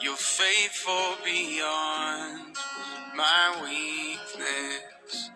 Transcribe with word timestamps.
You're 0.00 0.16
faithful 0.16 1.16
beyond 1.24 2.56
my 3.16 3.56
weakness. 3.62 5.30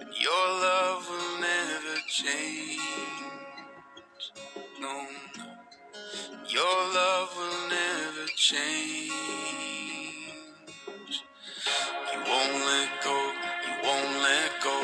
And 0.00 0.10
your 0.20 0.46
love 0.60 1.08
will 1.08 1.40
never 1.40 1.96
change. 2.08 2.80
No, 4.80 5.06
your 6.48 6.78
love 6.94 7.34
will 7.36 7.68
never 7.70 8.26
change. 8.36 9.12
You 12.12 12.18
won't 12.26 12.64
let 12.66 12.90
go, 13.04 13.32
you 13.66 13.74
won't 13.84 14.22
let 14.22 14.62
go, 14.62 14.76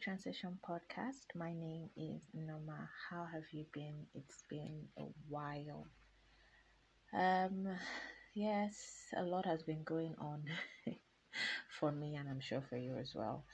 Transition 0.00 0.58
Podcast. 0.66 1.26
My 1.34 1.52
name 1.52 1.90
is 1.94 2.22
Noma. 2.32 2.88
How 3.10 3.26
have 3.30 3.42
you 3.52 3.66
been? 3.70 4.06
It's 4.14 4.44
been 4.48 4.86
a 4.98 5.04
while. 5.28 5.88
Um, 7.12 7.68
yes, 8.34 8.76
a 9.14 9.22
lot 9.22 9.44
has 9.44 9.62
been 9.62 9.84
going 9.84 10.14
on 10.18 10.44
for 11.78 11.92
me, 11.92 12.16
and 12.16 12.30
I'm 12.30 12.40
sure 12.40 12.62
for 12.70 12.78
you 12.78 12.96
as 12.96 13.12
well. 13.14 13.44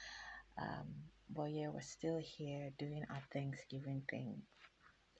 Um, 0.62 0.86
but 1.34 1.50
yeah, 1.50 1.66
we're 1.68 1.80
still 1.80 2.20
here 2.22 2.70
doing 2.78 3.02
our 3.10 3.22
Thanksgiving 3.32 4.02
thing. 4.08 4.36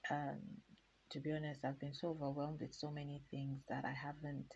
Um, 0.09 0.39
to 1.11 1.19
be 1.19 1.33
honest, 1.33 1.65
I've 1.65 1.79
been 1.79 1.93
so 1.93 2.11
overwhelmed 2.11 2.61
with 2.61 2.73
so 2.73 2.89
many 2.89 3.21
things 3.31 3.63
that 3.67 3.83
I 3.83 3.91
haven't 3.91 4.47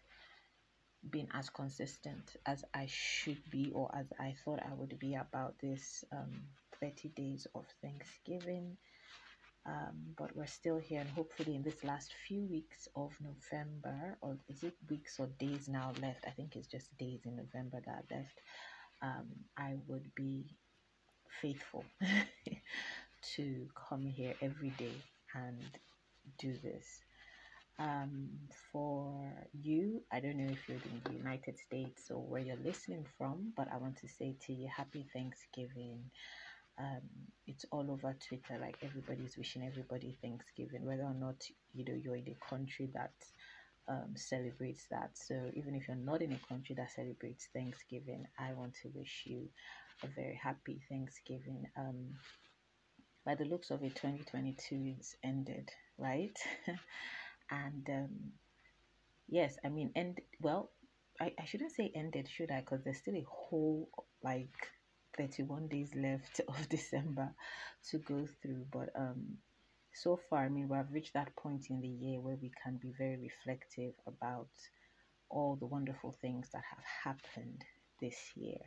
been 1.09 1.27
as 1.33 1.49
consistent 1.49 2.35
as 2.45 2.63
I 2.73 2.85
should 2.87 3.41
be 3.49 3.71
or 3.73 3.89
as 3.95 4.05
I 4.19 4.35
thought 4.43 4.59
I 4.59 4.73
would 4.73 4.97
be 4.99 5.15
about 5.15 5.55
this 5.59 6.03
um, 6.11 6.31
30 6.79 7.09
days 7.09 7.47
of 7.55 7.65
Thanksgiving. 7.81 8.77
Um, 9.65 10.15
but 10.17 10.35
we're 10.35 10.47
still 10.47 10.79
here, 10.79 11.01
and 11.01 11.09
hopefully, 11.11 11.55
in 11.55 11.61
this 11.61 11.83
last 11.83 12.11
few 12.27 12.41
weeks 12.45 12.87
of 12.95 13.11
November, 13.21 14.17
or 14.21 14.35
is 14.49 14.63
it 14.63 14.73
weeks 14.89 15.19
or 15.19 15.27
days 15.39 15.67
now 15.69 15.93
left? 16.01 16.25
I 16.25 16.31
think 16.31 16.55
it's 16.55 16.65
just 16.65 16.97
days 16.97 17.21
in 17.25 17.35
November 17.35 17.79
that 17.85 17.91
are 17.91 18.17
left. 18.17 18.41
Um, 19.03 19.27
I 19.55 19.75
would 19.87 20.15
be 20.15 20.55
faithful 21.41 21.85
to 23.35 23.67
come 23.87 24.05
here 24.07 24.33
every 24.41 24.71
day 24.71 24.93
and 25.35 25.59
do 26.39 26.57
this. 26.63 27.01
Um, 27.81 28.29
for 28.71 29.33
you, 29.53 30.03
I 30.11 30.19
don't 30.19 30.37
know 30.37 30.51
if 30.51 30.69
you're 30.69 30.77
in 30.77 31.01
the 31.05 31.17
United 31.17 31.57
States 31.57 32.11
or 32.11 32.19
where 32.21 32.41
you're 32.41 32.63
listening 32.63 33.05
from, 33.17 33.53
but 33.57 33.69
I 33.73 33.77
want 33.77 33.97
to 33.97 34.07
say 34.07 34.35
to 34.45 34.53
you, 34.53 34.69
Happy 34.75 35.07
Thanksgiving. 35.11 36.03
Um, 36.79 37.01
it's 37.47 37.65
all 37.71 37.89
over 37.91 38.15
Twitter, 38.27 38.59
like 38.61 38.77
everybody's 38.83 39.35
wishing 39.35 39.63
everybody 39.65 40.15
Thanksgiving, 40.21 40.85
whether 40.85 41.03
or 41.03 41.15
not 41.15 41.41
you 41.73 41.83
know 41.85 41.99
you're 42.03 42.17
in 42.17 42.27
a 42.29 42.47
country 42.49 42.91
that 42.93 43.13
um, 43.89 44.13
celebrates 44.15 44.85
that. 44.91 45.11
So 45.15 45.49
even 45.55 45.75
if 45.75 45.87
you're 45.87 45.97
not 45.97 46.21
in 46.21 46.33
a 46.33 46.47
country 46.47 46.75
that 46.77 46.91
celebrates 46.91 47.49
Thanksgiving, 47.53 48.25
I 48.39 48.53
want 48.53 48.75
to 48.83 48.89
wish 48.93 49.23
you 49.25 49.49
a 50.03 50.07
very 50.07 50.39
happy 50.41 50.81
Thanksgiving. 50.87 51.65
Um, 51.77 52.13
by 53.25 53.35
the 53.35 53.45
looks 53.45 53.71
of 53.71 53.83
it, 53.83 53.95
2022 53.95 54.95
is 54.99 55.15
ended, 55.23 55.69
right? 55.97 56.37
and 57.51 57.87
um, 57.89 58.09
yes, 59.27 59.57
I 59.63 59.69
mean, 59.69 59.91
and 59.95 60.19
well. 60.41 60.71
I, 61.19 61.33
I 61.39 61.45
shouldn't 61.45 61.73
say 61.73 61.91
ended, 61.93 62.27
should 62.27 62.49
I? 62.49 62.61
Because 62.61 62.83
there's 62.83 62.97
still 62.97 63.15
a 63.15 63.25
whole 63.29 63.89
like 64.23 64.71
31 65.17 65.67
days 65.67 65.91
left 65.95 66.41
of 66.47 66.67
December 66.69 67.33
to 67.89 67.97
go 67.99 68.27
through. 68.41 68.65
But 68.71 68.89
um, 68.95 69.37
so 69.93 70.19
far, 70.29 70.45
I 70.45 70.49
mean, 70.49 70.67
we 70.67 70.77
have 70.77 70.91
reached 70.91 71.13
that 71.13 71.35
point 71.35 71.69
in 71.69 71.81
the 71.81 71.87
year 71.87 72.19
where 72.19 72.37
we 72.41 72.51
can 72.63 72.77
be 72.77 72.91
very 72.97 73.17
reflective 73.17 73.93
about 74.07 74.49
all 75.29 75.55
the 75.55 75.65
wonderful 75.65 76.15
things 76.21 76.49
that 76.53 76.63
have 76.69 77.15
happened 77.15 77.63
this 77.99 78.31
year. 78.35 78.59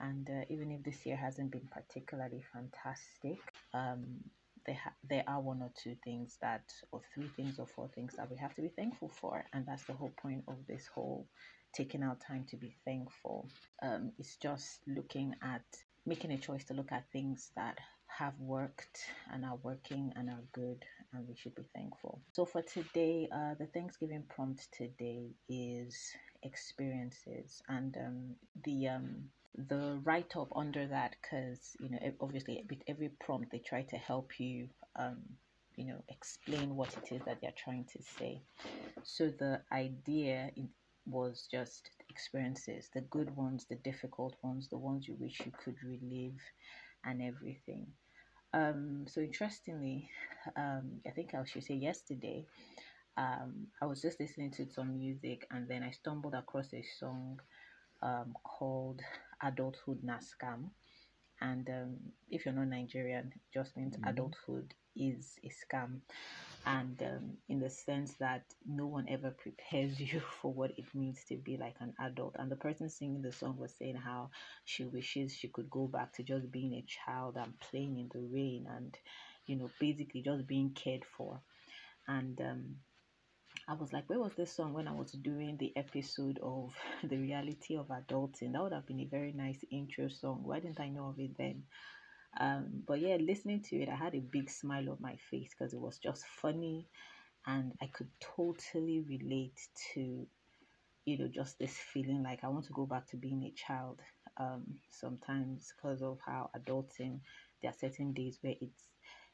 And 0.00 0.28
uh, 0.28 0.44
even 0.50 0.70
if 0.72 0.82
this 0.82 1.06
year 1.06 1.16
hasn't 1.16 1.50
been 1.50 1.68
particularly 1.70 2.42
fantastic, 2.52 3.38
um, 3.72 4.18
there, 4.66 4.78
ha- 4.82 4.94
there 5.08 5.24
are 5.26 5.40
one 5.40 5.62
or 5.62 5.70
two 5.82 5.96
things 6.04 6.38
that, 6.42 6.72
or 6.92 7.00
three 7.14 7.28
things 7.36 7.58
or 7.58 7.66
four 7.66 7.88
things 7.94 8.14
that 8.16 8.30
we 8.30 8.36
have 8.36 8.54
to 8.56 8.62
be 8.62 8.68
thankful 8.68 9.10
for. 9.20 9.44
And 9.52 9.64
that's 9.66 9.84
the 9.84 9.94
whole 9.94 10.12
point 10.20 10.44
of 10.48 10.56
this 10.68 10.88
whole 10.94 11.26
taking 11.74 12.02
our 12.02 12.16
time 12.26 12.44
to 12.50 12.56
be 12.56 12.74
thankful. 12.84 13.48
Um, 13.82 14.12
it's 14.18 14.36
just 14.36 14.80
looking 14.86 15.34
at 15.42 15.64
making 16.06 16.32
a 16.32 16.38
choice 16.38 16.64
to 16.64 16.74
look 16.74 16.92
at 16.92 17.10
things 17.12 17.50
that 17.56 17.78
have 18.06 18.34
worked 18.38 18.98
and 19.32 19.44
are 19.44 19.58
working 19.62 20.12
and 20.16 20.30
are 20.30 20.44
good, 20.52 20.82
and 21.12 21.26
we 21.28 21.34
should 21.36 21.54
be 21.54 21.66
thankful. 21.74 22.22
So, 22.32 22.46
for 22.46 22.62
today, 22.62 23.28
uh, 23.32 23.54
the 23.58 23.66
Thanksgiving 23.66 24.24
prompt 24.28 24.68
today 24.72 25.32
is 25.48 25.96
experiences, 26.42 27.60
and 27.68 27.96
um, 27.96 28.34
the 28.64 28.88
um, 28.88 29.24
the 29.56 30.00
write 30.04 30.36
up 30.36 30.48
under 30.54 30.86
that, 30.86 31.16
because 31.20 31.76
you 31.80 31.90
know, 31.90 31.98
obviously, 32.20 32.64
with 32.68 32.80
every 32.88 33.10
prompt, 33.20 33.50
they 33.52 33.58
try 33.58 33.82
to 33.82 33.96
help 33.96 34.38
you. 34.38 34.68
Um, 34.96 35.18
you 35.76 35.84
know, 35.84 36.02
explain 36.08 36.74
what 36.74 36.88
it 36.96 37.14
is 37.14 37.20
that 37.26 37.38
they're 37.42 37.52
trying 37.54 37.84
to 37.84 38.02
say. 38.02 38.40
So 39.04 39.28
the 39.28 39.60
idea 39.70 40.50
was 41.06 41.46
just 41.50 41.90
experiences 42.08 42.88
the 42.94 43.02
good 43.02 43.36
ones, 43.36 43.66
the 43.68 43.76
difficult 43.76 44.34
ones, 44.42 44.68
the 44.68 44.78
ones 44.78 45.06
you 45.06 45.16
wish 45.18 45.40
you 45.44 45.52
could 45.62 45.76
relive, 45.84 46.40
and 47.04 47.20
everything. 47.22 47.86
Um, 48.54 49.04
so, 49.06 49.20
interestingly, 49.20 50.08
um, 50.56 51.00
I 51.06 51.10
think 51.10 51.34
I 51.34 51.44
should 51.44 51.64
say 51.64 51.74
yesterday, 51.74 52.46
um, 53.16 53.66
I 53.82 53.86
was 53.86 54.00
just 54.00 54.18
listening 54.20 54.50
to 54.52 54.66
some 54.66 54.98
music 54.98 55.46
and 55.50 55.68
then 55.68 55.82
I 55.82 55.90
stumbled 55.90 56.34
across 56.34 56.72
a 56.72 56.84
song 56.98 57.40
um, 58.02 58.34
called 58.44 59.00
Adulthood 59.42 60.02
Na 60.02 60.18
Scam. 60.18 60.70
And 61.40 61.68
um, 61.68 61.96
if 62.30 62.44
you're 62.44 62.54
not 62.54 62.68
Nigerian, 62.68 63.32
it 63.34 63.42
just 63.52 63.76
means 63.76 63.96
mm-hmm. 63.96 64.08
adulthood 64.08 64.74
is 64.96 65.38
a 65.44 65.48
scam 65.48 66.00
and 66.64 67.00
um, 67.02 67.30
in 67.48 67.60
the 67.60 67.70
sense 67.70 68.14
that 68.14 68.42
no 68.66 68.86
one 68.86 69.06
ever 69.08 69.30
prepares 69.30 70.00
you 70.12 70.20
for 70.40 70.52
what 70.52 70.72
it 70.76 70.84
means 70.94 71.22
to 71.28 71.36
be 71.36 71.56
like 71.56 71.76
an 71.80 71.94
adult 72.00 72.34
and 72.38 72.50
the 72.50 72.56
person 72.56 72.88
singing 72.88 73.22
the 73.22 73.32
song 73.32 73.56
was 73.58 73.72
saying 73.78 73.96
how 73.96 74.28
she 74.64 74.84
wishes 74.84 75.34
she 75.34 75.48
could 75.48 75.70
go 75.70 75.86
back 75.86 76.12
to 76.12 76.22
just 76.22 76.50
being 76.50 76.74
a 76.74 76.84
child 76.86 77.36
and 77.36 77.58
playing 77.60 77.98
in 77.98 78.08
the 78.12 78.26
rain 78.32 78.66
and 78.76 78.96
you 79.46 79.56
know 79.56 79.70
basically 79.78 80.22
just 80.22 80.46
being 80.46 80.70
cared 80.70 81.04
for 81.16 81.40
and 82.08 82.40
um, 82.40 82.76
I 83.68 83.74
was 83.74 83.92
like, 83.92 84.08
where 84.08 84.18
was 84.20 84.34
this 84.34 84.52
song 84.52 84.72
when 84.72 84.88
I 84.88 84.92
was 84.92 85.12
doing 85.12 85.56
the 85.56 85.72
episode 85.76 86.38
of 86.42 86.74
the 87.04 87.16
reality 87.16 87.76
of 87.76 87.88
adulting? 87.88 88.52
That 88.52 88.62
would 88.62 88.72
have 88.72 88.86
been 88.86 89.00
a 89.00 89.06
very 89.06 89.32
nice 89.32 89.64
intro 89.70 90.08
song. 90.08 90.40
Why 90.44 90.60
didn't 90.60 90.80
I 90.80 90.88
know 90.88 91.08
of 91.08 91.18
it 91.18 91.36
then? 91.36 91.64
Um, 92.38 92.82
but 92.86 93.00
yeah, 93.00 93.16
listening 93.20 93.62
to 93.62 93.76
it, 93.76 93.88
I 93.88 93.96
had 93.96 94.14
a 94.14 94.20
big 94.20 94.50
smile 94.50 94.90
on 94.90 94.98
my 95.00 95.16
face 95.30 95.50
because 95.56 95.72
it 95.74 95.80
was 95.80 95.98
just 95.98 96.24
funny 96.26 96.86
and 97.46 97.72
I 97.82 97.86
could 97.86 98.10
totally 98.20 99.00
relate 99.08 99.58
to, 99.94 100.26
you 101.04 101.18
know, 101.18 101.28
just 101.28 101.58
this 101.58 101.76
feeling 101.76 102.22
like 102.22 102.40
I 102.44 102.48
want 102.48 102.66
to 102.66 102.72
go 102.72 102.86
back 102.86 103.06
to 103.08 103.16
being 103.16 103.44
a 103.44 103.52
child 103.52 104.00
um, 104.38 104.64
sometimes 104.90 105.72
because 105.76 106.02
of 106.02 106.18
how 106.26 106.50
adulting, 106.56 107.20
there 107.62 107.70
are 107.70 107.78
certain 107.78 108.12
days 108.12 108.38
where 108.42 108.54
it's 108.60 108.84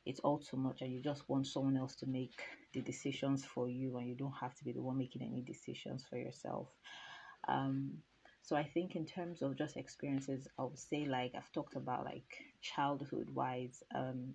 it's 0.05 0.21
all 0.21 0.39
too 0.39 0.57
much 0.57 0.81
and 0.81 0.93
you 0.93 1.01
just 1.01 1.29
want 1.29 1.47
someone 1.47 1.77
else 1.77 1.95
to 1.97 2.07
make 2.07 2.43
the 2.73 2.81
decisions 2.81 3.45
for 3.45 3.69
you 3.69 3.97
and 3.99 4.09
you 4.09 4.15
don't 4.15 4.35
have 4.41 4.55
to 4.55 4.65
be 4.65 4.73
the 4.73 4.83
one 4.83 4.99
making 4.99 5.23
any 5.23 5.43
decisions 5.43 6.05
for 6.09 6.17
yourself. 6.17 6.69
Um, 7.49 7.99
so 8.43 8.57
I 8.57 8.65
think 8.65 8.97
in 8.97 9.07
terms 9.07 9.43
of 9.43 9.57
just 9.57 9.77
experiences, 9.77 10.49
I 10.59 10.65
would 10.65 10.79
say 10.79 11.05
like 11.07 11.33
I've 11.37 11.53
talked 11.53 11.77
about 11.77 12.05
like 12.05 12.27
childhood 12.61 13.29
wise, 13.33 13.83
um, 13.95 14.35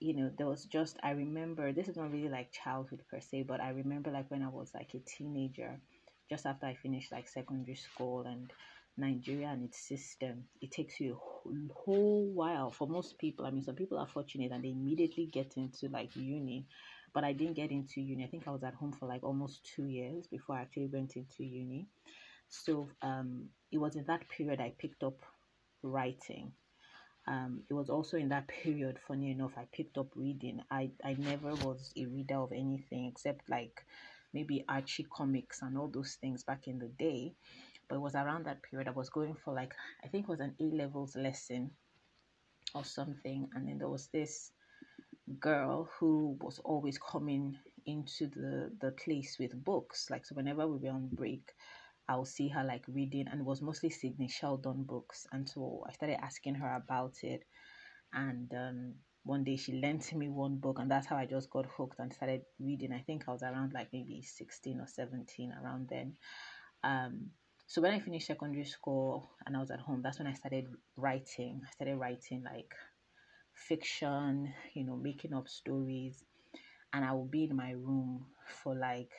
you 0.00 0.14
know, 0.14 0.30
there 0.36 0.46
was 0.46 0.64
just 0.66 0.96
I 1.02 1.10
remember 1.10 1.72
this 1.72 1.88
is 1.88 1.96
not 1.96 2.12
really 2.12 2.28
like 2.28 2.52
childhood 2.52 3.02
per 3.10 3.20
se, 3.20 3.44
but 3.48 3.60
I 3.60 3.70
remember 3.70 4.10
like 4.10 4.30
when 4.30 4.42
I 4.42 4.48
was 4.48 4.70
like 4.74 4.90
a 4.94 5.00
teenager, 5.00 5.80
just 6.30 6.46
after 6.46 6.66
I 6.66 6.74
finished 6.74 7.10
like 7.10 7.28
secondary 7.28 7.76
school 7.76 8.22
and 8.26 8.50
Nigeria 8.96 9.48
and 9.48 9.64
its 9.64 9.88
system, 9.88 10.44
it 10.60 10.70
takes 10.70 11.00
you 11.00 11.14
a 11.14 11.33
whole 11.74 12.26
while 12.32 12.70
for 12.70 12.86
most 12.88 13.18
people. 13.18 13.46
I 13.46 13.50
mean, 13.50 13.62
some 13.64 13.74
people 13.74 13.98
are 13.98 14.06
fortunate 14.06 14.52
and 14.52 14.64
they 14.64 14.70
immediately 14.70 15.26
get 15.26 15.54
into 15.56 15.88
like 15.88 16.14
uni, 16.16 16.66
but 17.12 17.24
I 17.24 17.32
didn't 17.32 17.54
get 17.54 17.70
into 17.70 18.00
uni. 18.00 18.24
I 18.24 18.28
think 18.28 18.48
I 18.48 18.50
was 18.50 18.62
at 18.64 18.74
home 18.74 18.92
for 18.92 19.06
like 19.06 19.22
almost 19.24 19.64
two 19.74 19.86
years 19.86 20.26
before 20.26 20.56
I 20.56 20.62
actually 20.62 20.88
went 20.92 21.16
into 21.16 21.44
uni. 21.44 21.88
So 22.48 22.88
um, 23.02 23.48
it 23.72 23.78
was 23.78 23.96
in 23.96 24.04
that 24.06 24.28
period 24.28 24.60
I 24.60 24.72
picked 24.78 25.02
up 25.02 25.18
writing. 25.82 26.52
Um, 27.26 27.62
it 27.70 27.74
was 27.74 27.88
also 27.88 28.16
in 28.18 28.28
that 28.30 28.48
period, 28.48 28.98
funny 29.08 29.30
enough, 29.30 29.52
I 29.56 29.66
picked 29.72 29.96
up 29.98 30.08
reading. 30.14 30.60
I, 30.70 30.90
I 31.04 31.14
never 31.14 31.54
was 31.54 31.92
a 31.96 32.04
reader 32.06 32.36
of 32.36 32.52
anything 32.52 33.06
except 33.06 33.48
like 33.48 33.84
maybe 34.32 34.64
Archie 34.68 35.06
comics 35.10 35.62
and 35.62 35.78
all 35.78 35.88
those 35.88 36.16
things 36.20 36.44
back 36.44 36.68
in 36.68 36.78
the 36.78 36.88
day. 36.98 37.32
But 37.88 37.96
it 37.96 38.00
was 38.00 38.14
around 38.14 38.46
that 38.46 38.62
period 38.62 38.88
I 38.88 38.92
was 38.92 39.10
going 39.10 39.34
for 39.44 39.54
like, 39.54 39.74
I 40.04 40.08
think 40.08 40.24
it 40.24 40.30
was 40.30 40.40
an 40.40 40.54
A 40.60 40.64
levels 40.64 41.16
lesson 41.16 41.70
or 42.74 42.84
something. 42.84 43.48
And 43.54 43.68
then 43.68 43.78
there 43.78 43.88
was 43.88 44.08
this 44.08 44.52
girl 45.40 45.88
who 45.98 46.36
was 46.40 46.58
always 46.64 46.98
coming 46.98 47.56
into 47.86 48.26
the 48.26 48.70
the 48.80 48.92
place 48.92 49.36
with 49.38 49.64
books. 49.64 50.08
Like 50.10 50.24
so, 50.26 50.34
whenever 50.34 50.66
we 50.66 50.78
were 50.78 50.94
on 50.94 51.08
break, 51.12 51.52
I'll 52.08 52.24
see 52.24 52.48
her 52.48 52.64
like 52.64 52.84
reading, 52.88 53.26
and 53.30 53.40
it 53.40 53.46
was 53.46 53.62
mostly 53.62 53.90
Sidney 53.90 54.28
Sheldon 54.28 54.84
books. 54.84 55.26
And 55.32 55.48
so 55.48 55.84
I 55.88 55.92
started 55.92 56.22
asking 56.22 56.56
her 56.56 56.74
about 56.74 57.14
it, 57.22 57.44
and 58.12 58.52
um, 58.52 58.94
one 59.22 59.44
day 59.44 59.56
she 59.56 59.80
lent 59.80 60.12
me 60.14 60.28
one 60.28 60.56
book, 60.56 60.78
and 60.78 60.90
that's 60.90 61.06
how 61.06 61.16
I 61.16 61.26
just 61.26 61.50
got 61.50 61.66
hooked 61.66 61.98
and 61.98 62.12
started 62.12 62.42
reading. 62.58 62.92
I 62.92 63.00
think 63.00 63.24
I 63.26 63.32
was 63.32 63.42
around 63.42 63.72
like 63.72 63.88
maybe 63.92 64.22
sixteen 64.22 64.80
or 64.80 64.86
seventeen 64.86 65.52
around 65.52 65.88
then. 65.88 66.14
Um, 66.82 67.30
so 67.66 67.80
when 67.82 67.92
I 67.92 68.00
finished 68.00 68.26
secondary 68.26 68.64
school 68.64 69.30
and 69.46 69.56
I 69.56 69.60
was 69.60 69.70
at 69.70 69.80
home, 69.80 70.00
that's 70.02 70.18
when 70.18 70.28
I 70.28 70.32
started 70.34 70.66
writing. 70.96 71.62
I 71.66 71.70
started 71.72 71.96
writing 71.96 72.42
like 72.44 72.74
fiction, 73.54 74.52
you 74.74 74.84
know, 74.84 74.96
making 74.96 75.34
up 75.34 75.48
stories. 75.48 76.24
And 76.92 77.04
I 77.04 77.12
would 77.12 77.30
be 77.30 77.44
in 77.44 77.56
my 77.56 77.72
room 77.72 78.26
for 78.46 78.74
like 78.74 79.10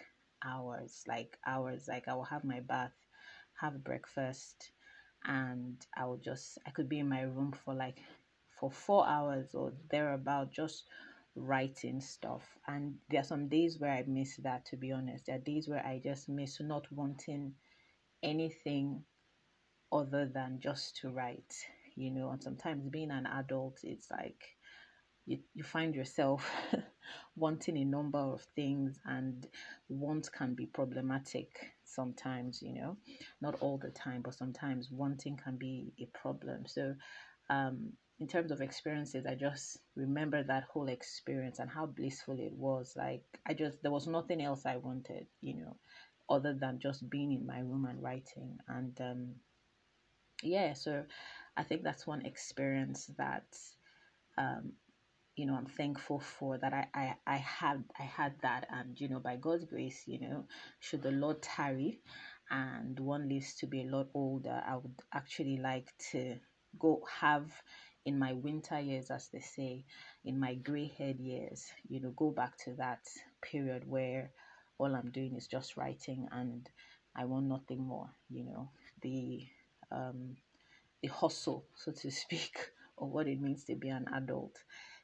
hours, 0.44 1.04
like 1.08 1.38
hours. 1.46 1.88
Like 1.88 2.08
I 2.08 2.16
will 2.16 2.24
have 2.26 2.44
my 2.44 2.62
bath, 2.62 2.94
have 3.60 3.84
breakfast, 3.84 4.72
and 5.26 5.78
I 5.98 6.06
will 6.06 6.18
just, 6.18 6.58
I 6.68 6.72
could 6.72 6.90
be 6.90 7.00
in 7.00 7.10
my 7.10 7.22
room 7.22 7.54
for 7.66 7.74
like 7.74 8.00
for 8.60 8.72
four 8.72 9.08
hours 9.08 9.54
or 9.54 9.74
thereabout, 9.92 10.52
just 10.52 10.86
writing 11.36 12.00
stuff. 12.02 12.44
And 12.68 12.96
there 13.10 13.22
are 13.22 13.26
some 13.26 13.50
days 13.50 13.80
where 13.80 13.92
I 13.92 14.04
miss 14.08 14.38
that, 14.38 14.66
to 14.68 14.78
be 14.78 14.92
honest. 14.92 15.26
There 15.26 15.36
are 15.36 15.40
days 15.40 15.68
where 15.68 15.86
I 15.86 16.00
just 16.04 16.30
miss 16.30 16.60
not 16.62 16.92
wanting 16.92 17.54
anything 18.26 19.04
other 19.92 20.26
than 20.34 20.60
just 20.62 20.98
to 20.98 21.10
write 21.10 21.56
you 21.96 22.12
know 22.12 22.32
and 22.32 22.44
sometimes 22.44 22.90
being 22.90 23.12
an 23.12 23.26
adult 23.28 23.80
it's 23.84 24.12
like 24.12 24.44
you, 25.26 25.40
you 25.54 25.64
find 25.64 25.96
yourself 25.96 26.50
wanting 27.36 27.78
a 27.78 27.86
number 27.86 28.20
of 28.20 28.42
things 28.56 29.00
and 29.06 29.48
want 29.90 30.30
can 30.32 30.54
be 30.56 30.66
problematic 30.68 31.74
sometimes 31.86 32.62
you 32.62 32.74
know 32.74 32.98
not 33.42 33.56
all 33.62 33.78
the 33.78 33.92
time 33.92 34.22
but 34.24 34.36
sometimes 34.36 34.90
wanting 34.92 35.38
can 35.38 35.58
be 35.58 35.94
a 36.00 36.06
problem. 36.18 36.66
So 36.68 36.96
um 37.50 37.94
in 38.20 38.28
terms 38.28 38.52
of 38.52 38.62
experiences 38.62 39.26
i 39.26 39.36
just 39.36 39.80
remember 39.98 40.44
that 40.44 40.64
whole 40.72 40.88
experience 40.88 41.60
and 41.60 41.70
how 41.70 41.86
blissful 41.86 42.40
it 42.40 42.54
was. 42.54 42.94
Like 42.96 43.24
i 43.48 43.54
just 43.54 43.82
there 43.84 43.92
was 43.92 44.08
nothing 44.08 44.42
else 44.42 44.66
i 44.66 44.78
wanted 44.78 45.28
you 45.42 45.56
know 45.56 45.78
other 46.30 46.54
than 46.54 46.80
just 46.80 47.10
being 47.10 47.32
in 47.32 47.46
my 47.46 47.60
room 47.60 47.86
and 47.86 48.02
writing. 48.02 48.58
And 48.68 49.00
um 49.02 49.36
yeah 50.44 50.74
so 50.74 51.04
I 51.58 51.64
think 51.64 51.84
that's 51.84 52.06
one 52.06 52.26
experience 52.26 53.10
that 53.18 53.46
um, 54.38 54.74
you 55.36 55.46
know 55.46 55.56
I'm 55.56 55.66
thankful 55.66 56.20
for 56.20 56.58
that 56.58 56.74
I, 56.74 56.88
I 56.94 57.16
I 57.26 57.38
had 57.38 57.84
I 58.00 58.04
had 58.04 58.34
that. 58.42 58.68
And 58.70 59.00
you 59.00 59.10
know 59.10 59.20
by 59.20 59.38
God's 59.38 59.66
grace 59.66 60.04
you 60.06 60.20
know 60.20 60.46
should 60.80 61.02
the 61.04 61.12
Lord 61.12 61.42
tarry 61.42 62.00
and 62.50 63.00
one 63.00 63.30
lives 63.30 63.56
to 63.56 63.68
be 63.68 63.82
a 63.84 63.90
lot 63.96 64.08
older 64.14 64.62
I 64.68 64.76
would 64.76 65.00
actually 65.14 65.58
like 65.58 65.94
to 66.12 66.36
go 66.80 67.02
have 67.22 67.52
in 68.06 68.20
my 68.20 68.34
winter 68.34 68.80
years 68.80 69.10
as 69.10 69.30
they 69.34 69.40
say 69.40 69.86
in 70.24 70.40
my 70.40 70.54
gray 70.56 70.94
haired 70.98 71.20
years 71.20 71.66
you 71.88 72.02
know 72.02 72.12
go 72.16 72.32
back 72.32 72.56
to 72.66 72.74
that 72.74 73.00
period 73.42 73.84
where 73.88 74.32
all 74.78 74.96
I'm 74.96 75.12
doing 75.12 75.36
is 75.36 75.48
just 75.48 75.78
writing 75.78 76.28
and 76.32 76.70
I 77.16 77.26
want 77.26 77.46
nothing 77.48 77.80
more 77.80 78.10
you 78.30 78.44
know 78.44 78.70
the 79.02 79.48
um 79.92 80.36
the 81.06 81.10
hustle, 81.10 81.66
so 81.76 81.92
to 81.92 82.12
speak, 82.12 82.72
of 82.98 83.10
what 83.10 83.28
it 83.28 83.40
means 83.40 83.64
to 83.66 83.76
be 83.76 83.90
an 83.90 84.08
adult, 84.16 84.58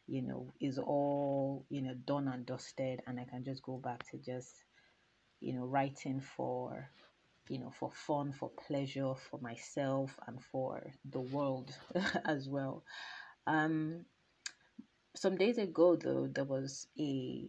you 0.07 0.21
know, 0.23 0.51
is 0.59 0.79
all, 0.79 1.65
you 1.69 1.81
know, 1.81 1.93
done 2.05 2.27
and 2.27 2.45
dusted. 2.45 3.01
And 3.05 3.19
I 3.19 3.25
can 3.25 3.43
just 3.43 3.61
go 3.61 3.77
back 3.77 4.09
to 4.09 4.17
just, 4.17 4.63
you 5.39 5.53
know, 5.53 5.65
writing 5.65 6.21
for, 6.21 6.89
you 7.49 7.59
know, 7.59 7.71
for 7.79 7.91
fun, 7.91 8.31
for 8.31 8.49
pleasure, 8.67 9.13
for 9.15 9.39
myself, 9.41 10.17
and 10.27 10.43
for 10.51 10.81
the 11.09 11.19
world 11.19 11.71
as 12.25 12.47
well. 12.47 12.83
Um, 13.45 14.05
some 15.15 15.35
days 15.35 15.57
ago, 15.57 15.95
though, 15.95 16.27
there 16.33 16.45
was 16.45 16.87
a 16.99 17.47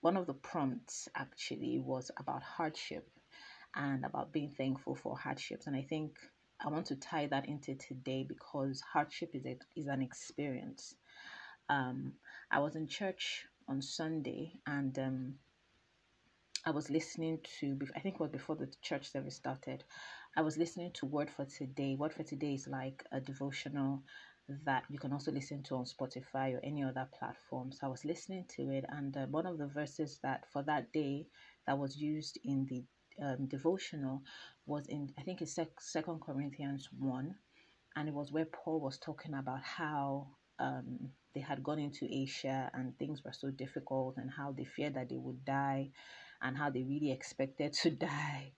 one 0.00 0.16
of 0.16 0.26
the 0.26 0.34
prompts 0.34 1.08
actually 1.16 1.78
was 1.78 2.10
about 2.18 2.42
hardship 2.42 3.08
and 3.74 4.04
about 4.04 4.32
being 4.32 4.50
thankful 4.50 4.94
for 4.94 5.16
hardships. 5.16 5.66
And 5.66 5.76
I 5.76 5.82
think 5.82 6.18
I 6.64 6.68
want 6.68 6.86
to 6.86 6.96
tie 6.96 7.26
that 7.26 7.48
into 7.48 7.74
today 7.74 8.24
because 8.26 8.80
hardship 8.80 9.30
is 9.34 9.44
a, 9.46 9.56
is 9.76 9.86
an 9.86 10.02
experience. 10.02 10.94
Um, 11.68 12.12
I 12.50 12.60
was 12.60 12.76
in 12.76 12.86
church 12.86 13.46
on 13.68 13.82
Sunday 13.82 14.52
and 14.66 14.98
um, 14.98 15.34
I 16.64 16.70
was 16.70 16.90
listening 16.90 17.40
to, 17.60 17.78
I 17.94 18.00
think 18.00 18.16
it 18.16 18.20
was 18.20 18.30
before 18.30 18.56
the 18.56 18.68
church 18.82 19.10
service 19.10 19.36
started, 19.36 19.84
I 20.36 20.42
was 20.42 20.56
listening 20.58 20.92
to 20.94 21.06
Word 21.06 21.30
for 21.30 21.44
Today. 21.44 21.94
Word 21.94 22.12
for 22.12 22.22
Today 22.22 22.54
is 22.54 22.66
like 22.66 23.04
a 23.12 23.20
devotional 23.20 24.02
that 24.64 24.84
you 24.88 24.98
can 24.98 25.12
also 25.12 25.32
listen 25.32 25.62
to 25.64 25.74
on 25.76 25.84
Spotify 25.84 26.54
or 26.54 26.60
any 26.64 26.82
other 26.84 27.08
platform. 27.18 27.72
So 27.72 27.86
I 27.86 27.90
was 27.90 28.04
listening 28.04 28.44
to 28.56 28.70
it, 28.70 28.84
and 28.88 29.16
uh, 29.16 29.26
one 29.26 29.46
of 29.46 29.58
the 29.58 29.66
verses 29.66 30.18
that 30.22 30.44
for 30.52 30.62
that 30.64 30.92
day 30.92 31.26
that 31.66 31.78
was 31.78 31.96
used 31.96 32.38
in 32.44 32.66
the 32.68 32.84
um, 33.24 33.46
devotional 33.48 34.22
was 34.66 34.86
in 34.88 35.12
I 35.18 35.22
think 35.22 35.42
it's 35.42 35.54
sec- 35.54 35.80
Second 35.80 36.20
Corinthians 36.20 36.88
one, 36.98 37.34
and 37.96 38.08
it 38.08 38.14
was 38.14 38.32
where 38.32 38.46
Paul 38.46 38.80
was 38.80 38.98
talking 38.98 39.34
about 39.34 39.62
how 39.62 40.28
um, 40.58 41.10
they 41.34 41.40
had 41.40 41.62
gone 41.64 41.78
into 41.78 42.06
Asia 42.10 42.70
and 42.74 42.96
things 42.98 43.22
were 43.24 43.32
so 43.32 43.50
difficult, 43.50 44.16
and 44.16 44.30
how 44.30 44.52
they 44.52 44.64
feared 44.64 44.94
that 44.94 45.08
they 45.08 45.16
would 45.16 45.44
die, 45.44 45.90
and 46.42 46.56
how 46.56 46.70
they 46.70 46.82
really 46.82 47.12
expected 47.12 47.72
to 47.82 47.90
die, 47.90 48.52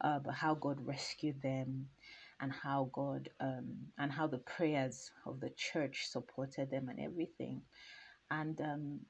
uh, 0.00 0.18
but 0.20 0.34
how 0.34 0.54
God 0.54 0.78
rescued 0.86 1.42
them, 1.42 1.88
and 2.40 2.52
how 2.52 2.90
God 2.92 3.28
um, 3.40 3.76
and 3.98 4.12
how 4.12 4.26
the 4.26 4.38
prayers 4.38 5.10
of 5.26 5.40
the 5.40 5.50
church 5.56 6.06
supported 6.08 6.70
them 6.70 6.88
and 6.88 7.00
everything, 7.00 7.62
and 8.30 8.60
um, 8.60 9.00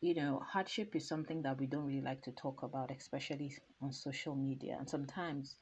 you 0.00 0.14
know, 0.14 0.42
hardship 0.46 0.96
is 0.96 1.06
something 1.06 1.42
that 1.42 1.58
we 1.58 1.66
don't 1.66 1.84
really 1.84 2.00
like 2.00 2.22
to 2.22 2.32
talk 2.32 2.62
about, 2.62 2.90
especially 2.90 3.54
on 3.82 3.92
social 3.92 4.34
media. 4.34 4.76
And 4.78 4.88
sometimes 4.88 5.56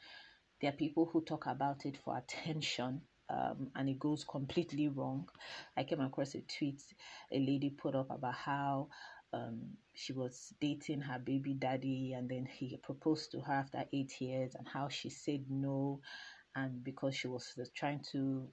there 0.60 0.70
are 0.70 0.76
people 0.76 1.08
who 1.12 1.22
talk 1.22 1.46
about 1.46 1.84
it 1.84 1.98
for 2.04 2.16
attention. 2.18 3.02
Um, 3.30 3.68
and 3.76 3.88
it 3.90 3.98
goes 3.98 4.24
completely 4.24 4.88
wrong. 4.88 5.28
I 5.76 5.84
came 5.84 6.00
across 6.00 6.34
a 6.34 6.40
tweet 6.40 6.82
a 7.30 7.38
lady 7.38 7.68
put 7.70 7.94
up 7.94 8.10
about 8.10 8.34
how 8.34 8.88
um, 9.34 9.60
she 9.94 10.14
was 10.14 10.54
dating 10.58 11.02
her 11.02 11.18
baby 11.18 11.52
daddy, 11.52 12.14
and 12.16 12.30
then 12.30 12.46
he 12.50 12.78
proposed 12.82 13.32
to 13.32 13.40
her 13.40 13.52
after 13.52 13.84
eight 13.92 14.18
years, 14.18 14.54
and 14.54 14.66
how 14.66 14.88
she 14.88 15.10
said 15.10 15.44
no, 15.50 16.00
and 16.64 16.82
because 16.84 17.14
she 17.16 17.28
was 17.28 17.54
trying 17.74 18.00
to, 18.12 18.48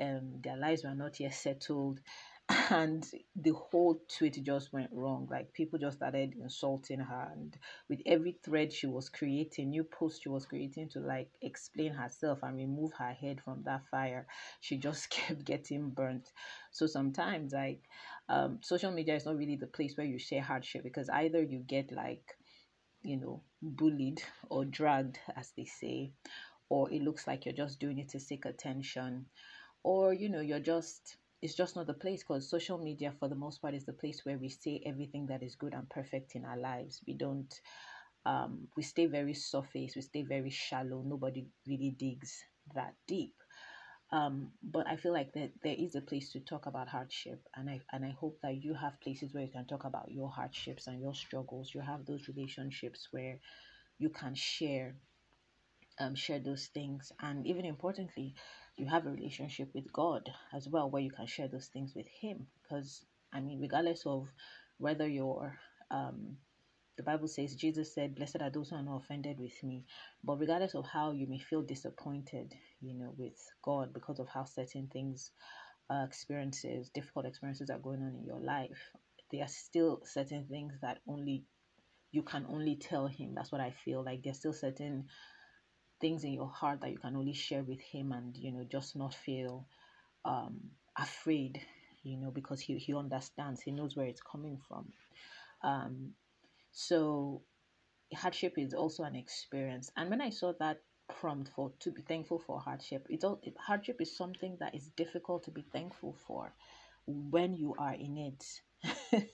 um, 0.00 0.40
their 0.42 0.56
lives 0.56 0.84
were 0.84 0.94
not 0.94 1.20
yet 1.20 1.34
settled, 1.34 2.00
and 2.70 3.06
the 3.36 3.52
whole 3.52 4.00
tweet 4.08 4.42
just 4.42 4.72
went 4.72 4.90
wrong. 4.92 5.28
Like 5.30 5.52
people 5.52 5.78
just 5.78 5.98
started 5.98 6.34
insulting 6.40 7.00
her, 7.00 7.28
and 7.34 7.56
with 7.88 8.00
every 8.06 8.38
thread 8.44 8.72
she 8.72 8.86
was 8.86 9.08
creating, 9.08 9.70
new 9.70 9.84
post 9.84 10.22
she 10.22 10.28
was 10.28 10.46
creating 10.46 10.88
to 10.90 11.00
like 11.00 11.28
explain 11.40 11.92
herself 11.92 12.40
and 12.42 12.56
remove 12.56 12.92
her 12.98 13.12
head 13.12 13.40
from 13.44 13.62
that 13.64 13.84
fire, 13.90 14.26
she 14.60 14.76
just 14.76 15.10
kept 15.10 15.44
getting 15.44 15.90
burnt. 15.90 16.30
So 16.70 16.86
sometimes, 16.86 17.52
like, 17.52 17.82
um, 18.28 18.58
social 18.62 18.90
media 18.92 19.14
is 19.14 19.26
not 19.26 19.36
really 19.36 19.56
the 19.56 19.66
place 19.66 19.96
where 19.96 20.06
you 20.06 20.18
share 20.18 20.42
hardship 20.42 20.82
because 20.82 21.08
either 21.10 21.42
you 21.42 21.60
get 21.60 21.92
like, 21.92 22.36
you 23.02 23.16
know, 23.16 23.42
bullied 23.62 24.22
or 24.50 24.64
dragged, 24.64 25.18
as 25.36 25.52
they 25.56 25.64
say, 25.64 26.12
or 26.72 26.90
it 26.90 27.02
looks 27.02 27.26
like 27.26 27.44
you're 27.44 27.54
just 27.64 27.78
doing 27.80 27.98
it 27.98 28.08
to 28.10 28.20
seek 28.20 28.44
attention, 28.46 29.26
or 29.82 30.14
you 30.14 30.28
know, 30.28 30.40
you're 30.40 30.66
just 30.74 31.16
it's 31.42 31.54
just 31.54 31.76
not 31.76 31.86
the 31.86 31.94
place 32.04 32.22
because 32.22 32.48
social 32.48 32.78
media 32.78 33.12
for 33.18 33.28
the 33.28 33.34
most 33.44 33.60
part 33.60 33.74
is 33.74 33.84
the 33.84 33.92
place 34.02 34.20
where 34.24 34.38
we 34.38 34.48
say 34.48 34.80
everything 34.86 35.26
that 35.26 35.42
is 35.42 35.56
good 35.56 35.74
and 35.74 35.88
perfect 35.90 36.34
in 36.36 36.44
our 36.44 36.56
lives. 36.56 37.00
We 37.06 37.14
don't 37.14 37.52
um, 38.24 38.68
we 38.76 38.82
stay 38.82 39.06
very 39.06 39.34
surface 39.34 39.96
we 39.96 40.02
stay 40.02 40.22
very 40.22 40.50
shallow. 40.50 41.02
Nobody 41.04 41.46
really 41.66 41.94
digs 41.98 42.32
that 42.74 42.94
deep. 43.06 43.34
Um, 44.12 44.52
but 44.62 44.86
I 44.86 44.96
feel 44.96 45.12
like 45.12 45.32
that 45.34 45.52
there 45.62 45.76
is 45.78 45.94
a 45.94 46.02
place 46.02 46.32
to 46.32 46.40
talk 46.40 46.66
about 46.66 46.88
hardship, 46.88 47.40
and 47.56 47.70
I 47.70 47.80
and 47.92 48.04
I 48.04 48.10
hope 48.10 48.38
that 48.42 48.62
you 48.62 48.74
have 48.74 49.00
places 49.00 49.32
where 49.32 49.44
you 49.44 49.50
can 49.50 49.66
talk 49.66 49.84
about 49.84 50.10
your 50.12 50.30
hardships 50.30 50.86
and 50.86 51.00
your 51.00 51.14
struggles. 51.14 51.74
You 51.74 51.80
have 51.80 52.04
those 52.04 52.28
relationships 52.28 53.08
where 53.10 53.38
you 53.98 54.10
can 54.10 54.34
share, 54.34 54.96
um, 55.98 56.14
share 56.14 56.38
those 56.38 56.66
things, 56.66 57.12
and 57.20 57.46
even 57.46 57.64
importantly, 57.64 58.34
you 58.76 58.86
have 58.86 59.06
a 59.06 59.10
relationship 59.10 59.70
with 59.74 59.92
God 59.92 60.28
as 60.54 60.68
well, 60.68 60.90
where 60.90 61.02
you 61.02 61.10
can 61.10 61.26
share 61.26 61.48
those 61.48 61.66
things 61.66 61.94
with 61.94 62.06
Him. 62.08 62.46
Because, 62.62 63.04
I 63.32 63.40
mean, 63.40 63.60
regardless 63.60 64.04
of 64.06 64.28
whether 64.78 65.06
you're, 65.06 65.58
um, 65.90 66.36
the 66.96 67.02
Bible 67.02 67.28
says, 67.28 67.54
Jesus 67.54 67.94
said, 67.94 68.14
Blessed 68.14 68.40
are 68.40 68.50
those 68.50 68.70
who 68.70 68.76
are 68.76 68.82
not 68.82 69.02
offended 69.02 69.38
with 69.38 69.62
me. 69.62 69.84
But 70.24 70.38
regardless 70.38 70.74
of 70.74 70.86
how 70.86 71.12
you 71.12 71.26
may 71.26 71.38
feel 71.38 71.62
disappointed, 71.62 72.54
you 72.80 72.94
know, 72.94 73.14
with 73.16 73.38
God 73.62 73.92
because 73.92 74.18
of 74.18 74.28
how 74.28 74.44
certain 74.44 74.88
things 74.92 75.30
uh, 75.90 76.04
experiences, 76.06 76.90
difficult 76.90 77.26
experiences 77.26 77.70
are 77.70 77.78
going 77.78 78.00
on 78.00 78.14
in 78.18 78.24
your 78.26 78.40
life, 78.40 78.90
there 79.30 79.42
are 79.42 79.48
still 79.48 80.00
certain 80.04 80.46
things 80.48 80.74
that 80.82 80.98
only 81.08 81.44
you 82.12 82.22
can 82.22 82.46
only 82.48 82.76
tell 82.76 83.06
him. 83.06 83.32
That's 83.34 83.50
what 83.50 83.60
I 83.60 83.70
feel 83.84 84.04
like. 84.04 84.22
There's 84.22 84.36
still 84.36 84.52
certain 84.52 85.06
things 86.02 86.24
in 86.24 86.34
your 86.34 86.48
heart 86.50 86.82
that 86.82 86.92
you 86.92 86.98
can 86.98 87.16
only 87.16 87.34
share 87.34 87.64
with 87.64 87.80
him 87.80 88.12
and 88.12 88.36
you 88.38 88.52
know 88.52 88.64
just 88.70 88.96
not 88.96 89.14
feel 89.14 89.66
um 90.26 90.60
afraid 90.98 91.62
you 92.04 92.18
know 92.18 92.30
because 92.32 92.60
he 92.60 92.78
he 92.78 92.94
understands 92.94 93.62
he 93.62 93.72
knows 93.72 93.96
where 93.96 94.06
it's 94.08 94.22
coming 94.22 94.58
from. 94.68 94.92
Um 95.64 96.14
so 96.72 97.42
hardship 98.14 98.54
is 98.58 98.74
also 98.74 99.04
an 99.04 99.16
experience. 99.16 99.90
And 99.96 100.10
when 100.10 100.20
i 100.20 100.30
saw 100.30 100.52
that 100.60 100.78
prompt 101.20 101.50
for 101.56 101.72
to 101.80 101.92
be 101.92 102.02
thankful 102.02 102.38
for 102.38 102.60
hardship 102.60 103.06
it's 103.10 103.24
all 103.24 103.40
hardship 103.58 103.96
is 104.00 104.16
something 104.16 104.56
that 104.60 104.74
is 104.74 104.88
difficult 104.96 105.44
to 105.44 105.50
be 105.50 105.62
thankful 105.72 106.14
for 106.26 106.54
when 107.06 107.54
you 107.54 107.74
are 107.78 107.94
in 107.94 108.16
it. 108.18 108.44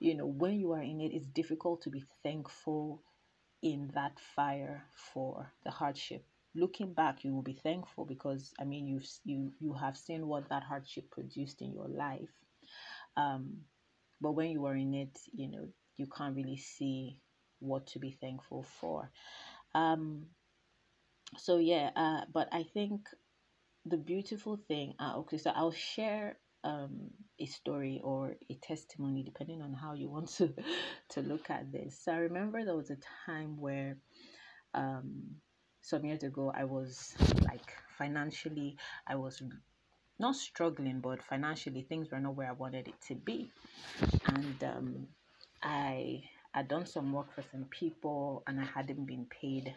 You 0.00 0.16
know 0.16 0.26
when 0.26 0.58
you 0.60 0.72
are 0.72 0.82
in 0.82 1.00
it 1.00 1.12
it's 1.14 1.28
difficult 1.28 1.82
to 1.82 1.90
be 1.90 2.04
thankful 2.24 3.02
in 3.62 3.90
that 3.94 4.18
fire 4.36 4.84
for 4.94 5.52
the 5.64 5.70
hardship. 5.70 6.24
Looking 6.54 6.92
back 6.92 7.24
you 7.24 7.34
will 7.34 7.42
be 7.42 7.54
thankful 7.62 8.04
because 8.04 8.52
i 8.60 8.64
mean 8.64 8.86
you've 8.86 9.08
you 9.24 9.52
you 9.60 9.72
have 9.72 9.96
seen 9.96 10.26
what 10.26 10.48
that 10.50 10.62
hardship 10.64 11.10
produced 11.10 11.62
in 11.62 11.72
your 11.72 11.88
life. 11.88 12.30
Um 13.16 13.62
but 14.20 14.32
when 14.32 14.50
you 14.50 14.66
are 14.66 14.76
in 14.76 14.94
it 14.94 15.18
you 15.32 15.48
know 15.50 15.68
you 15.96 16.06
can't 16.06 16.36
really 16.36 16.56
see 16.58 17.18
what 17.60 17.86
to 17.88 17.98
be 17.98 18.10
thankful 18.20 18.64
for. 18.80 19.10
Um 19.74 20.26
so 21.38 21.58
yeah 21.58 21.90
uh 21.96 22.20
but 22.32 22.48
i 22.52 22.62
think 22.62 23.08
the 23.86 23.96
beautiful 23.96 24.56
thing 24.68 24.94
uh, 25.00 25.14
okay 25.16 25.38
so 25.38 25.50
i'll 25.54 25.72
share 25.72 26.36
um, 26.64 27.10
a 27.40 27.46
story 27.46 28.00
or 28.02 28.36
a 28.50 28.54
testimony, 28.62 29.22
depending 29.22 29.62
on 29.62 29.72
how 29.72 29.94
you 29.94 30.08
want 30.08 30.28
to 30.36 30.52
to 31.10 31.20
look 31.20 31.50
at 31.50 31.72
this. 31.72 32.00
So 32.04 32.12
I 32.12 32.16
remember 32.16 32.64
there 32.64 32.76
was 32.76 32.90
a 32.90 32.98
time 33.26 33.60
where 33.60 33.96
um, 34.74 35.22
some 35.80 36.04
years 36.04 36.22
ago 36.22 36.52
I 36.54 36.64
was 36.64 37.14
like 37.42 37.72
financially 37.98 38.76
I 39.06 39.16
was 39.16 39.42
not 40.18 40.36
struggling, 40.36 41.00
but 41.00 41.22
financially 41.22 41.82
things 41.82 42.10
were 42.10 42.20
not 42.20 42.36
where 42.36 42.48
I 42.48 42.52
wanted 42.52 42.88
it 42.88 43.00
to 43.08 43.14
be, 43.14 43.50
and 44.26 44.64
um, 44.64 45.06
I 45.62 46.22
had 46.52 46.68
done 46.68 46.86
some 46.86 47.12
work 47.12 47.34
for 47.34 47.42
some 47.50 47.64
people 47.70 48.42
and 48.46 48.60
I 48.60 48.64
hadn't 48.64 49.06
been 49.06 49.26
paid, 49.40 49.74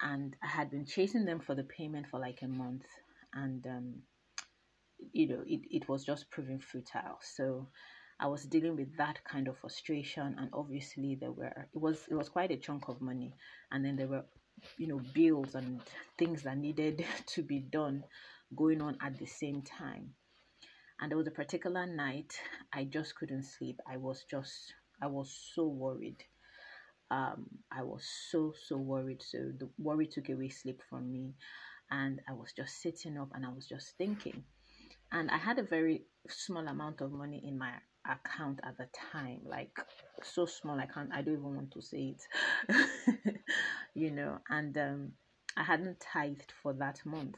and 0.00 0.34
I 0.42 0.46
had 0.46 0.70
been 0.70 0.86
chasing 0.86 1.24
them 1.24 1.40
for 1.40 1.54
the 1.54 1.64
payment 1.64 2.06
for 2.10 2.18
like 2.18 2.38
a 2.42 2.48
month, 2.48 2.86
and 3.34 3.66
um, 3.66 3.94
you 5.12 5.28
know, 5.28 5.42
it, 5.46 5.60
it 5.70 5.88
was 5.88 6.04
just 6.04 6.30
proving 6.30 6.60
futile. 6.60 7.18
So 7.20 7.68
I 8.22 8.26
was 8.26 8.44
dealing 8.44 8.76
with 8.76 8.96
that 8.98 9.24
kind 9.24 9.48
of 9.48 9.58
frustration 9.58 10.36
and 10.38 10.48
obviously 10.52 11.16
there 11.20 11.32
were 11.32 11.66
it 11.74 11.78
was 11.78 12.06
it 12.08 12.14
was 12.14 12.28
quite 12.28 12.52
a 12.52 12.56
chunk 12.56 12.88
of 12.88 13.00
money 13.00 13.34
and 13.72 13.84
then 13.84 13.96
there 13.96 14.06
were 14.06 14.24
you 14.78 14.86
know 14.86 15.00
bills 15.12 15.56
and 15.56 15.80
things 16.18 16.42
that 16.42 16.56
needed 16.56 17.04
to 17.26 17.42
be 17.42 17.58
done 17.58 18.04
going 18.54 18.80
on 18.80 18.96
at 19.04 19.18
the 19.18 19.26
same 19.26 19.62
time. 19.62 20.10
And 21.00 21.10
there 21.10 21.18
was 21.18 21.26
a 21.26 21.32
particular 21.32 21.84
night 21.84 22.32
I 22.72 22.84
just 22.84 23.16
couldn't 23.16 23.42
sleep. 23.44 23.80
I 23.90 23.96
was 23.96 24.24
just 24.30 24.72
I 25.02 25.08
was 25.08 25.36
so 25.54 25.66
worried. 25.66 26.22
Um, 27.10 27.46
I 27.72 27.82
was 27.82 28.04
so 28.30 28.52
so 28.68 28.76
worried. 28.76 29.22
So 29.22 29.38
the 29.58 29.68
worry 29.78 30.06
took 30.06 30.28
away 30.28 30.48
sleep 30.48 30.80
from 30.88 31.10
me, 31.10 31.34
and 31.90 32.20
I 32.28 32.34
was 32.34 32.52
just 32.52 32.80
sitting 32.80 33.18
up 33.18 33.30
and 33.34 33.44
I 33.44 33.48
was 33.48 33.66
just 33.66 33.96
thinking 33.98 34.44
and 35.12 35.30
I 35.30 35.36
had 35.38 35.58
a 35.58 35.62
very 35.62 36.04
small 36.28 36.66
amount 36.66 37.00
of 37.00 37.12
money 37.12 37.42
in 37.46 37.58
my 37.58 37.72
account 38.10 38.58
at 38.64 38.76
the 38.78 38.88
time 39.12 39.40
like 39.44 39.70
so 40.24 40.44
small 40.44 40.78
i 40.78 40.86
can't 40.86 41.10
i 41.14 41.22
don't 41.22 41.34
even 41.34 41.54
want 41.54 41.70
to 41.70 41.80
say 41.80 42.16
it. 42.16 43.36
You 43.94 44.10
know 44.10 44.38
and 44.48 44.76
um 44.78 45.12
i 45.56 45.62
hadn't 45.62 46.00
tithed 46.00 46.52
for 46.62 46.72
that 46.74 46.98
month. 47.04 47.36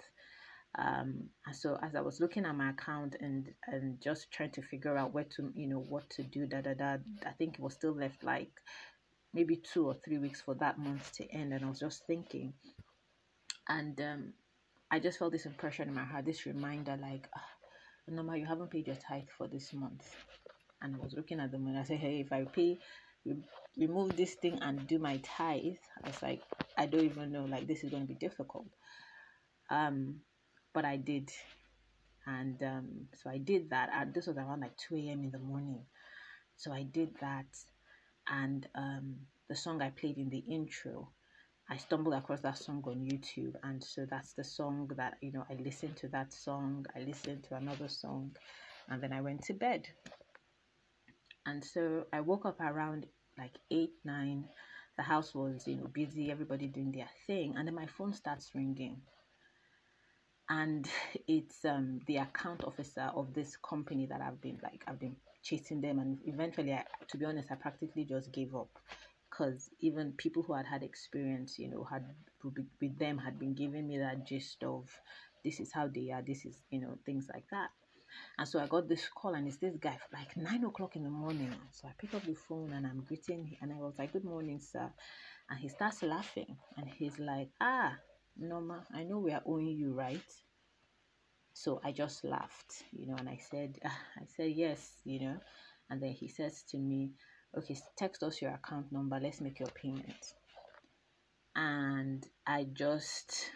Um 0.79 1.29
so 1.53 1.79
as 1.83 1.95
i 1.95 2.01
was 2.01 2.21
looking 2.21 2.47
at 2.47 2.55
my 2.57 2.71
account 2.71 3.17
and 3.21 3.53
and 3.67 4.01
just 4.01 4.31
trying 4.31 4.53
to 4.53 4.63
figure 4.63 4.97
out 4.97 5.13
where 5.13 5.25
to 5.37 5.53
you 5.55 5.67
know 5.69 5.81
what 5.81 6.09
to 6.11 6.23
do 6.23 6.47
da 6.47 6.61
da 6.63 6.75
da 6.75 6.97
i 7.27 7.31
think 7.39 7.55
it 7.55 7.61
was 7.61 7.75
still 7.75 7.95
left 7.95 8.25
like 8.25 8.51
maybe 9.35 9.57
two 9.57 9.87
or 9.87 9.97
three 10.05 10.19
weeks 10.19 10.41
for 10.41 10.55
that 10.55 10.79
month 10.79 11.13
to 11.13 11.31
end 11.31 11.53
and 11.53 11.65
i 11.65 11.69
was 11.69 11.81
just 11.81 12.07
thinking. 12.07 12.55
And 13.69 14.01
um 14.01 14.33
i 14.91 14.99
just 14.99 15.19
felt 15.19 15.33
this 15.33 15.47
impression 15.47 15.89
in 15.89 15.95
my 15.95 16.05
heart 16.05 16.25
this 16.25 16.47
reminder 16.47 16.97
like 17.01 17.29
ah, 17.37 17.43
Norma, 18.09 18.37
you 18.37 18.47
haven't 18.47 18.71
paid 18.71 18.87
your 18.87 18.97
tithe 18.97 19.29
for 19.37 19.49
this 19.49 19.73
month. 19.73 20.05
And 20.83 20.97
I 20.97 20.99
was 20.99 21.15
looking 21.15 21.41
at 21.41 21.51
the 21.51 21.59
money. 21.59 21.79
I 21.79 21.85
said, 21.85 21.99
hey, 21.99 22.21
if 22.21 22.33
I 22.33 22.45
pay, 22.45 22.79
remove 23.79 24.17
this 24.17 24.35
thing 24.35 24.59
and 24.61 24.87
do 24.87 24.99
my 24.99 25.19
tithe, 25.19 25.77
I 26.03 26.09
was 26.09 26.23
like, 26.23 26.43
I 26.77 26.87
don't 26.87 27.05
even 27.05 27.33
know. 27.33 27.45
Like, 27.45 27.67
this 27.67 27.83
is 27.83 27.91
going 27.91 28.03
to 28.03 28.09
be 28.09 28.19
difficult. 28.19 28.67
Um, 29.71 30.21
but 30.75 30.85
I 30.85 30.97
did. 30.97 31.31
And 32.27 32.63
um, 32.63 32.89
so 33.15 33.31
I 33.31 33.39
did 33.39 33.71
that. 33.71 33.91
And 33.95 34.13
this 34.13 34.27
was 34.27 34.37
around 34.37 34.61
like 34.61 34.77
2 34.89 34.97
a.m. 34.97 35.25
in 35.25 35.31
the 35.31 35.39
morning. 35.39 35.81
So 36.57 36.73
I 36.73 36.83
did 36.83 37.11
that. 37.21 37.47
And 38.29 38.67
um, 38.75 39.17
the 39.49 39.57
song 39.57 39.81
I 39.81 39.91
played 39.91 40.19
in 40.19 40.29
the 40.29 40.45
intro 40.51 41.14
I 41.69 41.79
stumbled 41.79 42.15
across 42.15 42.41
that 42.43 42.59
song 42.59 42.83
on 42.87 42.97
YouTube, 42.97 43.55
and 43.63 43.83
so 43.83 44.07
that's 44.11 44.35
the 44.35 44.45
song 44.45 44.91
that 44.97 45.17
you 45.23 45.33
know 45.33 45.47
I 45.51 45.55
listened 45.55 45.97
to 45.97 46.09
that 46.09 46.33
song, 46.33 46.85
I 46.95 47.01
listened 47.01 47.45
to 47.49 47.57
another 47.57 47.89
song, 47.89 48.37
and 48.89 49.03
then 49.03 49.13
I 49.13 49.23
went 49.23 49.43
to 49.45 49.55
bed. 49.55 49.89
And 51.47 51.65
so 51.65 52.05
I 52.13 52.21
woke 52.21 52.45
up 52.45 52.61
around 52.61 53.07
like 53.39 53.57
eight, 53.71 53.93
nine. 54.05 54.45
The 54.97 55.03
house 55.03 55.35
was 55.35 55.67
you 55.67 55.77
know 55.77 55.89
busy, 55.93 56.31
everybody 56.31 56.67
doing 56.67 56.93
their 56.93 57.09
thing, 57.27 57.55
and 57.57 57.67
then 57.67 57.75
my 57.75 57.87
phone 57.87 58.13
starts 58.13 58.51
ringing. 58.55 59.01
And 60.51 60.87
it's 61.27 61.65
um, 61.65 62.01
the 62.07 62.19
account 62.19 62.65
officer 62.65 63.11
of 63.15 63.33
this 63.33 63.57
company 63.57 64.05
that 64.07 64.21
I've 64.21 64.41
been 64.43 64.61
like 64.63 64.85
I've 64.87 65.01
been 65.01 65.17
chasing 65.43 65.81
them, 65.81 65.99
and 65.99 66.19
eventually, 66.27 66.75
I, 66.75 66.85
to 67.09 67.17
be 67.17 67.25
honest, 67.25 67.51
I 67.51 67.55
practically 67.55 68.05
just 68.05 68.33
gave 68.33 68.55
up 68.55 68.69
because 69.35 69.71
even 69.81 70.13
people 70.13 70.43
who 70.43 70.55
had 70.55 70.67
had 70.67 70.83
experience, 70.83 71.59
you 71.59 71.69
know, 71.69 71.85
had 71.85 72.05
with 72.81 72.99
them 72.99 73.19
had 73.19 73.39
been 73.39 73.55
giving 73.55 73.89
me 73.89 73.99
that 73.99 74.27
gist 74.27 74.63
of 74.63 74.89
this 75.45 75.61
is 75.61 75.73
how 75.73 75.89
they 75.89 76.11
are, 76.11 76.23
this 76.23 76.45
is, 76.45 76.63
you 76.71 76.81
know, 76.81 76.97
things 77.05 77.27
like 77.33 77.45
that. 77.51 77.71
And 78.39 78.47
so 78.47 78.61
I 78.61 78.67
got 78.67 78.89
this 78.89 79.09
call, 79.09 79.35
and 79.35 79.49
it's 79.49 79.57
this 79.57 79.77
guy 79.81 79.99
like 80.13 80.37
nine 80.37 80.63
o'clock 80.65 80.95
in 80.95 81.03
the 81.03 81.11
morning. 81.11 81.53
So 81.73 81.89
I 81.89 81.93
pick 81.99 82.15
up 82.15 82.25
the 82.25 82.35
phone 82.35 82.73
and 82.73 82.87
I'm 82.87 83.03
greeting, 83.09 83.57
and 83.61 83.73
I 83.73 83.77
was 83.77 83.95
like, 83.99 84.13
"Good 84.13 84.25
morning, 84.25 84.61
sir." 84.61 84.93
And 85.51 85.59
he 85.59 85.69
starts 85.69 86.03
laughing, 86.03 86.57
and 86.77 86.89
he's 86.89 87.19
like, 87.19 87.49
"Ah, 87.61 87.97
Norma, 88.37 88.85
I 88.95 89.03
know 89.03 89.19
we 89.19 89.33
are 89.33 89.43
owing 89.45 89.67
you, 89.67 89.95
right?" 89.95 90.31
So 91.55 91.81
I 91.83 91.91
just 91.91 92.25
laughed, 92.25 92.85
you 92.93 93.07
know, 93.07 93.17
and 93.17 93.29
I 93.29 93.39
said, 93.39 93.81
"I 93.85 94.27
said 94.37 94.53
yes, 94.53 95.01
you 95.05 95.21
know." 95.21 95.41
And 95.91 96.01
then 96.01 96.13
he 96.13 96.29
says 96.29 96.63
to 96.71 96.79
me, 96.79 97.13
okay, 97.57 97.77
text 97.97 98.23
us 98.23 98.41
your 98.41 98.53
account 98.53 98.93
number, 98.93 99.19
let's 99.21 99.41
make 99.41 99.59
your 99.61 99.69
payment. 99.69 100.35
And 101.57 102.27
I 102.47 102.67
just 102.73 103.51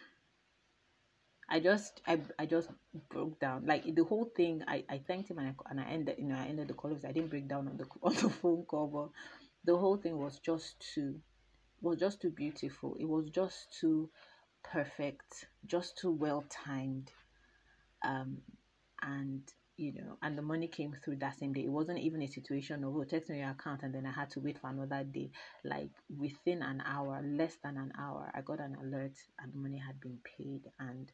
I 1.49 1.61
just 1.61 2.03
I, 2.07 2.21
I 2.39 2.47
just 2.47 2.69
broke 3.09 3.41
down 3.41 3.65
like 3.67 3.95
the 3.95 4.05
whole 4.05 4.31
thing. 4.37 4.63
I, 4.69 4.85
I 4.89 4.99
thanked 4.99 5.31
him 5.31 5.39
and 5.39 5.49
I, 5.49 5.55
and 5.71 5.81
I 5.81 5.85
ended 5.85 6.17
you 6.19 6.27
know 6.27 6.37
I 6.37 6.47
ended 6.47 6.69
the 6.69 6.75
call 6.75 6.91
because 6.91 7.05
I 7.05 7.13
didn't 7.13 7.31
break 7.31 7.49
down 7.49 7.69
on 7.69 7.77
the 7.77 7.87
on 8.03 8.15
the 8.15 8.29
phone 8.29 8.65
call, 8.65 8.87
but 8.87 9.09
the 9.65 9.79
whole 9.79 9.97
thing 9.97 10.19
was 10.19 10.39
just 10.39 10.79
too 10.95 11.21
was 11.81 11.99
just 11.99 12.21
too 12.21 12.31
beautiful. 12.31 12.97
It 13.01 13.09
was 13.09 13.31
just 13.31 13.73
too 13.81 14.11
perfect, 14.63 15.47
just 15.67 15.97
too 15.97 16.11
well 16.11 16.45
timed, 16.51 17.11
um, 18.05 18.39
and 19.01 19.43
you 19.79 19.93
know, 19.93 20.19
and 20.23 20.37
the 20.37 20.43
money 20.43 20.67
came 20.67 20.93
through 21.05 21.17
that 21.17 21.39
same 21.39 21.53
day. 21.53 21.63
It 21.63 21.71
wasn't 21.71 22.01
even 22.01 22.21
a 22.21 22.27
situation 22.27 22.83
of, 22.83 22.97
oh, 22.97 23.05
text 23.05 23.31
me 23.31 23.39
your 23.39 23.51
account 23.51 23.85
and 23.85 23.95
then 23.95 24.07
I 24.07 24.11
had 24.13 24.29
to 24.33 24.41
wait 24.41 24.59
for 24.59 24.69
another 24.71 25.05
day. 25.05 25.31
Like 25.65 25.91
within 26.19 26.63
an 26.63 26.83
hour, 26.85 27.23
less 27.25 27.57
than 27.63 27.77
an 27.77 27.93
hour, 27.99 28.31
I 28.35 28.41
got 28.41 28.59
an 28.59 28.77
alert 28.83 29.13
and 29.41 29.53
the 29.53 29.57
money 29.59 29.79
had 29.79 30.01
been 30.01 30.19
paid. 30.37 30.63
And 30.81 31.13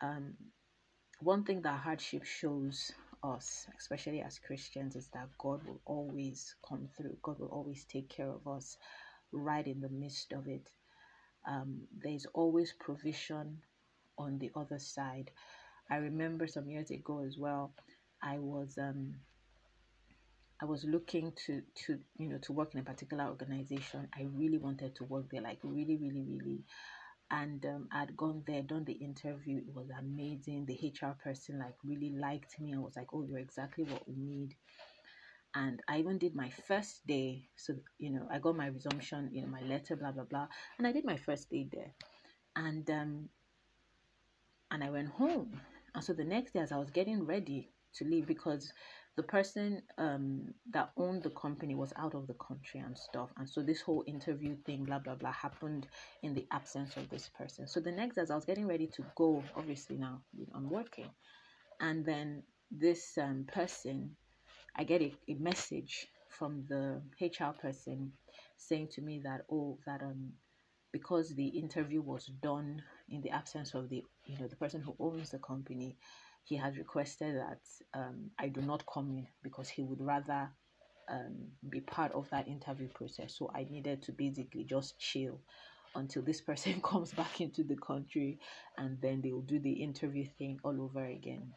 um, 0.00 0.34
one 1.20 1.42
thing 1.42 1.60
that 1.62 1.80
hardship 1.80 2.24
shows 2.24 2.92
us, 3.24 3.66
especially 3.76 4.22
as 4.22 4.38
Christians, 4.38 4.94
is 4.94 5.08
that 5.12 5.28
God 5.36 5.60
will 5.66 5.80
always 5.86 6.54
come 6.66 6.88
through. 6.96 7.16
God 7.20 7.40
will 7.40 7.48
always 7.48 7.84
take 7.84 8.08
care 8.08 8.30
of 8.30 8.46
us 8.46 8.76
right 9.32 9.66
in 9.66 9.80
the 9.80 9.88
midst 9.88 10.32
of 10.32 10.46
it. 10.46 10.70
Um, 11.48 11.80
there's 12.00 12.26
always 12.32 12.72
provision 12.78 13.58
on 14.16 14.38
the 14.38 14.52
other 14.54 14.78
side. 14.78 15.32
I 15.90 15.96
remember 15.96 16.46
some 16.46 16.68
years 16.70 16.90
ago 16.90 17.22
as 17.26 17.36
well, 17.38 17.72
I 18.22 18.38
was 18.38 18.78
um 18.78 19.16
I 20.62 20.66
was 20.66 20.84
looking 20.84 21.32
to 21.46 21.62
to 21.86 21.98
you 22.18 22.28
know 22.28 22.38
to 22.38 22.52
work 22.52 22.74
in 22.74 22.80
a 22.80 22.84
particular 22.84 23.26
organization. 23.26 24.08
I 24.14 24.28
really 24.34 24.58
wanted 24.58 24.94
to 24.96 25.04
work 25.04 25.26
there, 25.30 25.42
like 25.42 25.58
really, 25.62 25.96
really, 25.96 26.24
really 26.28 26.64
and 27.30 27.64
um, 27.64 27.88
I'd 27.92 28.16
gone 28.16 28.42
there, 28.46 28.62
done 28.62 28.84
the 28.84 28.92
interview. 28.94 29.58
It 29.58 29.74
was 29.74 29.88
amazing. 29.98 30.66
The 30.66 30.74
HR 30.88 31.16
person 31.22 31.58
like 31.58 31.74
really 31.84 32.10
liked 32.10 32.58
me 32.60 32.74
I 32.74 32.78
was 32.78 32.96
like, 32.96 33.08
"Oh, 33.12 33.22
you're 33.22 33.38
exactly 33.38 33.84
what 33.84 34.06
we 34.08 34.16
need." 34.16 34.54
And 35.54 35.80
I 35.88 35.98
even 35.98 36.18
did 36.18 36.34
my 36.34 36.50
first 36.50 37.06
day. 37.06 37.48
So 37.56 37.74
you 37.98 38.10
know, 38.10 38.26
I 38.30 38.38
got 38.38 38.56
my 38.56 38.66
resumption, 38.66 39.30
you 39.32 39.42
know, 39.42 39.48
my 39.48 39.62
letter, 39.62 39.96
blah 39.96 40.12
blah 40.12 40.24
blah, 40.24 40.48
and 40.78 40.86
I 40.86 40.92
did 40.92 41.04
my 41.04 41.16
first 41.16 41.50
day 41.50 41.68
there, 41.72 41.92
and 42.56 42.88
um, 42.90 43.28
and 44.70 44.82
I 44.82 44.90
went 44.90 45.08
home. 45.08 45.60
And 45.94 46.04
so 46.04 46.12
the 46.12 46.24
next 46.24 46.52
day, 46.52 46.60
as 46.60 46.72
I 46.72 46.78
was 46.78 46.90
getting 46.90 47.24
ready 47.24 47.70
to 47.94 48.04
leave, 48.04 48.26
because 48.26 48.72
the 49.16 49.22
person 49.22 49.82
um, 49.98 50.54
that 50.70 50.90
owned 50.96 51.22
the 51.22 51.30
company 51.30 51.74
was 51.74 51.92
out 51.96 52.14
of 52.14 52.26
the 52.26 52.34
country 52.34 52.80
and 52.80 52.96
stuff. 52.96 53.28
And 53.36 53.48
so 53.48 53.60
this 53.62 53.80
whole 53.80 54.04
interview 54.06 54.56
thing, 54.64 54.84
blah, 54.84 54.98
blah, 54.98 55.16
blah, 55.16 55.32
happened 55.32 55.86
in 56.22 56.34
the 56.34 56.46
absence 56.52 56.96
of 56.96 57.08
this 57.10 57.28
person. 57.36 57.66
So 57.66 57.80
the 57.80 57.92
next, 57.92 58.14
day, 58.14 58.22
as 58.22 58.30
I 58.30 58.34
was 58.36 58.44
getting 58.44 58.66
ready 58.66 58.86
to 58.86 59.04
go, 59.16 59.42
obviously 59.56 59.96
now 59.96 60.20
you 60.36 60.46
know, 60.46 60.52
I'm 60.54 60.70
working. 60.70 61.10
And 61.80 62.04
then 62.04 62.42
this 62.70 63.18
um, 63.18 63.46
person, 63.52 64.16
I 64.76 64.84
get 64.84 65.02
a, 65.02 65.12
a 65.28 65.34
message 65.34 66.06
from 66.28 66.64
the 66.68 67.02
HR 67.20 67.52
person 67.60 68.12
saying 68.56 68.88
to 68.92 69.02
me 69.02 69.20
that, 69.24 69.42
oh, 69.50 69.78
that 69.86 70.02
um, 70.02 70.32
because 70.92 71.34
the 71.34 71.46
interview 71.46 72.00
was 72.00 72.26
done 72.42 72.82
in 73.08 73.20
the 73.22 73.30
absence 73.30 73.74
of 73.74 73.88
the, 73.88 74.04
you 74.24 74.38
know, 74.38 74.48
the 74.48 74.56
person 74.56 74.80
who 74.80 74.94
owns 74.98 75.30
the 75.30 75.38
company, 75.38 75.96
he 76.44 76.56
had 76.56 76.76
requested 76.76 77.36
that 77.36 77.60
um, 77.94 78.30
I 78.38 78.48
do 78.48 78.60
not 78.60 78.84
come 78.92 79.10
in 79.10 79.26
because 79.42 79.68
he 79.68 79.82
would 79.82 80.00
rather 80.00 80.50
um, 81.08 81.36
be 81.68 81.80
part 81.80 82.12
of 82.12 82.28
that 82.30 82.48
interview 82.48 82.88
process. 82.88 83.34
So 83.36 83.50
I 83.54 83.64
needed 83.70 84.02
to 84.04 84.12
basically 84.12 84.64
just 84.64 84.98
chill 84.98 85.40
until 85.94 86.22
this 86.22 86.40
person 86.40 86.80
comes 86.84 87.12
back 87.12 87.40
into 87.40 87.62
the 87.64 87.76
country 87.76 88.38
and 88.78 88.98
then 89.00 89.20
they 89.22 89.32
will 89.32 89.42
do 89.42 89.58
the 89.58 89.72
interview 89.72 90.26
thing 90.38 90.58
all 90.64 90.80
over 90.82 91.04
again. 91.04 91.52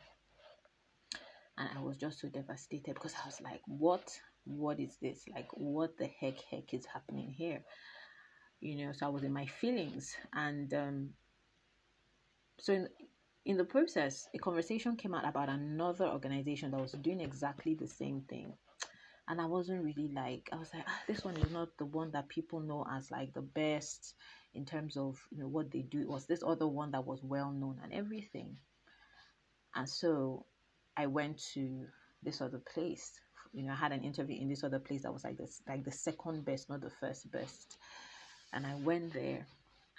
And 1.58 1.70
I 1.78 1.82
was 1.82 1.98
just 1.98 2.20
so 2.20 2.30
devastated 2.30 2.96
because 2.96 3.14
I 3.22 3.28
was 3.28 3.40
like, 3.42 3.62
what? 3.68 4.12
What 4.46 4.80
is 4.80 4.98
this? 5.02 5.24
Like, 5.34 5.48
what 5.54 5.98
the 5.98 6.08
heck, 6.20 6.42
heck 6.50 6.74
is 6.74 6.86
happening 6.86 7.30
here? 7.30 7.64
You 8.64 8.78
know, 8.78 8.94
so 8.94 9.08
I 9.08 9.10
was 9.10 9.24
in 9.24 9.34
my 9.34 9.46
feelings. 9.46 10.16
And 10.34 10.74
um, 10.74 11.10
so 12.60 12.72
in, 12.74 12.88
in 13.46 13.58
the 13.58 13.66
process, 13.66 14.26
a 14.34 14.38
conversation 14.38 14.96
came 14.96 15.14
out 15.14 15.28
about 15.28 15.50
another 15.50 16.08
organization 16.08 16.72
that 16.72 16.80
was 16.80 16.94
doing 16.94 17.20
exactly 17.20 17.76
the 17.76 17.90
same 17.90 18.22
thing. 18.22 18.54
And 19.28 19.42
I 19.42 19.48
wasn't 19.48 19.84
really 19.84 20.10
like, 20.16 20.48
I 20.54 20.56
was 20.56 20.74
like, 20.74 20.86
ah, 20.88 21.02
this 21.08 21.26
one 21.26 21.36
is 21.36 21.52
not 21.52 21.78
the 21.78 21.86
one 21.86 22.12
that 22.12 22.30
people 22.30 22.62
know 22.62 22.86
as 22.90 23.12
like 23.12 23.34
the 23.34 23.42
best 23.42 24.16
in 24.54 24.66
terms 24.66 24.96
of 24.96 25.20
you 25.32 25.40
know 25.40 25.50
what 25.50 25.70
they 25.70 25.82
do. 25.82 26.00
It 26.00 26.10
was 26.10 26.26
this 26.26 26.44
other 26.46 26.68
one 26.68 26.92
that 26.92 27.06
was 27.06 27.22
well 27.22 27.52
known 27.52 27.80
and 27.84 27.92
everything. 27.92 28.56
And 29.76 29.90
so 29.90 30.46
I 30.96 31.08
went 31.08 31.44
to 31.54 31.86
this 32.22 32.40
other 32.40 32.62
place. 32.74 33.12
You 33.52 33.66
know, 33.66 33.74
I 33.74 33.76
had 33.76 33.92
an 33.92 34.04
interview 34.04 34.40
in 34.40 34.48
this 34.48 34.64
other 34.64 34.80
place 34.80 35.04
that 35.04 35.14
was 35.14 35.26
like 35.26 35.38
this 35.38 35.62
like 35.68 35.84
the 35.84 35.92
second 35.92 36.46
best, 36.46 36.70
not 36.70 36.82
the 36.82 36.92
first 37.02 37.30
best. 37.30 37.78
And 38.54 38.66
I 38.66 38.76
went 38.76 39.14
there 39.14 39.46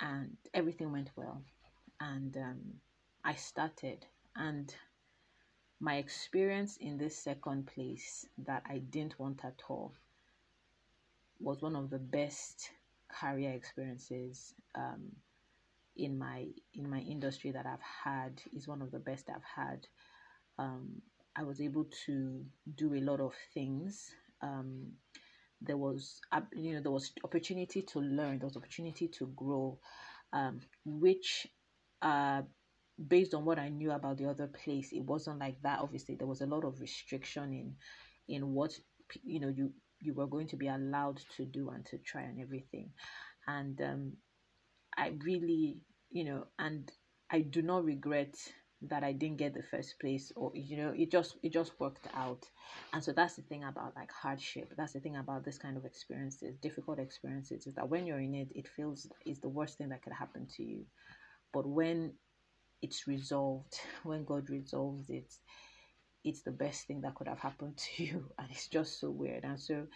and 0.00 0.36
everything 0.52 0.92
went 0.92 1.10
well. 1.16 1.42
And 2.00 2.36
um 2.36 2.60
I 3.24 3.34
started 3.34 4.06
and 4.36 4.74
my 5.80 5.96
experience 5.96 6.76
in 6.78 6.96
this 6.98 7.16
second 7.16 7.66
place 7.66 8.26
that 8.46 8.62
I 8.68 8.78
didn't 8.78 9.18
want 9.18 9.44
at 9.44 9.60
all 9.68 9.92
was 11.40 11.62
one 11.62 11.76
of 11.76 11.90
the 11.90 11.98
best 11.98 12.70
career 13.08 13.52
experiences 13.52 14.54
um, 14.74 15.12
in 15.96 16.18
my 16.18 16.46
in 16.74 16.88
my 16.88 17.00
industry 17.00 17.50
that 17.52 17.66
I've 17.66 17.88
had 18.04 18.40
is 18.52 18.66
one 18.66 18.82
of 18.82 18.90
the 18.90 18.98
best 18.98 19.28
I've 19.28 19.42
had. 19.44 19.86
Um, 20.58 21.02
I 21.36 21.42
was 21.42 21.60
able 21.60 21.86
to 22.06 22.44
do 22.76 22.94
a 22.94 23.00
lot 23.00 23.20
of 23.20 23.34
things. 23.52 24.10
Um, 24.40 24.92
there 25.66 25.76
was 25.76 26.20
you 26.54 26.74
know 26.74 26.80
there 26.80 26.92
was 26.92 27.12
opportunity 27.24 27.82
to 27.82 28.00
learn. 28.00 28.38
There 28.38 28.46
was 28.46 28.56
opportunity 28.56 29.08
to 29.08 29.26
grow, 29.36 29.78
um, 30.32 30.60
which 30.84 31.46
uh, 32.02 32.42
based 33.08 33.34
on 33.34 33.44
what 33.44 33.58
I 33.58 33.68
knew 33.68 33.92
about 33.92 34.18
the 34.18 34.26
other 34.26 34.46
place, 34.48 34.92
it 34.92 35.00
wasn't 35.04 35.38
like 35.40 35.60
that. 35.62 35.80
Obviously, 35.80 36.16
there 36.16 36.26
was 36.28 36.40
a 36.40 36.46
lot 36.46 36.64
of 36.64 36.80
restriction 36.80 37.52
in 37.52 37.74
in 38.28 38.54
what 38.54 38.78
you 39.22 39.40
know 39.40 39.48
you 39.48 39.72
you 40.00 40.14
were 40.14 40.26
going 40.26 40.48
to 40.48 40.56
be 40.56 40.68
allowed 40.68 41.20
to 41.36 41.44
do 41.44 41.70
and 41.70 41.84
to 41.86 41.98
try 41.98 42.22
and 42.22 42.40
everything, 42.40 42.90
and 43.46 43.80
um, 43.80 44.12
I 44.96 45.12
really 45.24 45.78
you 46.10 46.24
know 46.24 46.46
and 46.58 46.90
I 47.30 47.40
do 47.40 47.62
not 47.62 47.84
regret 47.84 48.34
that 48.88 49.04
I 49.04 49.12
didn't 49.12 49.38
get 49.38 49.54
the 49.54 49.62
first 49.62 49.98
place 50.00 50.32
or 50.36 50.50
you 50.54 50.76
know 50.76 50.92
it 50.96 51.10
just 51.10 51.36
it 51.42 51.52
just 51.52 51.72
worked 51.80 52.06
out. 52.14 52.44
And 52.92 53.02
so 53.02 53.12
that's 53.12 53.36
the 53.36 53.42
thing 53.42 53.64
about 53.64 53.94
like 53.96 54.10
hardship. 54.12 54.72
That's 54.76 54.92
the 54.92 55.00
thing 55.00 55.16
about 55.16 55.44
this 55.44 55.58
kind 55.58 55.76
of 55.76 55.84
experiences 55.84 56.56
difficult 56.60 56.98
experiences 56.98 57.66
is 57.66 57.74
that 57.74 57.88
when 57.88 58.06
you're 58.06 58.20
in 58.20 58.34
it 58.34 58.48
it 58.54 58.68
feels 58.68 59.06
it's 59.26 59.40
the 59.40 59.48
worst 59.48 59.78
thing 59.78 59.90
that 59.90 60.02
could 60.02 60.12
happen 60.12 60.46
to 60.56 60.62
you. 60.62 60.84
But 61.52 61.66
when 61.66 62.14
it's 62.82 63.06
resolved 63.06 63.80
when 64.04 64.24
god 64.24 64.50
resolves 64.50 65.08
it 65.08 65.32
it's 66.24 66.42
the 66.42 66.50
best 66.50 66.86
thing 66.86 67.02
that 67.02 67.14
could 67.14 67.28
have 67.28 67.38
happened 67.38 67.76
to 67.76 68.04
you. 68.04 68.24
And 68.38 68.48
it's 68.50 68.66
just 68.68 68.98
so 68.98 69.10
weird. 69.10 69.44
And 69.44 69.60
so 69.60 69.86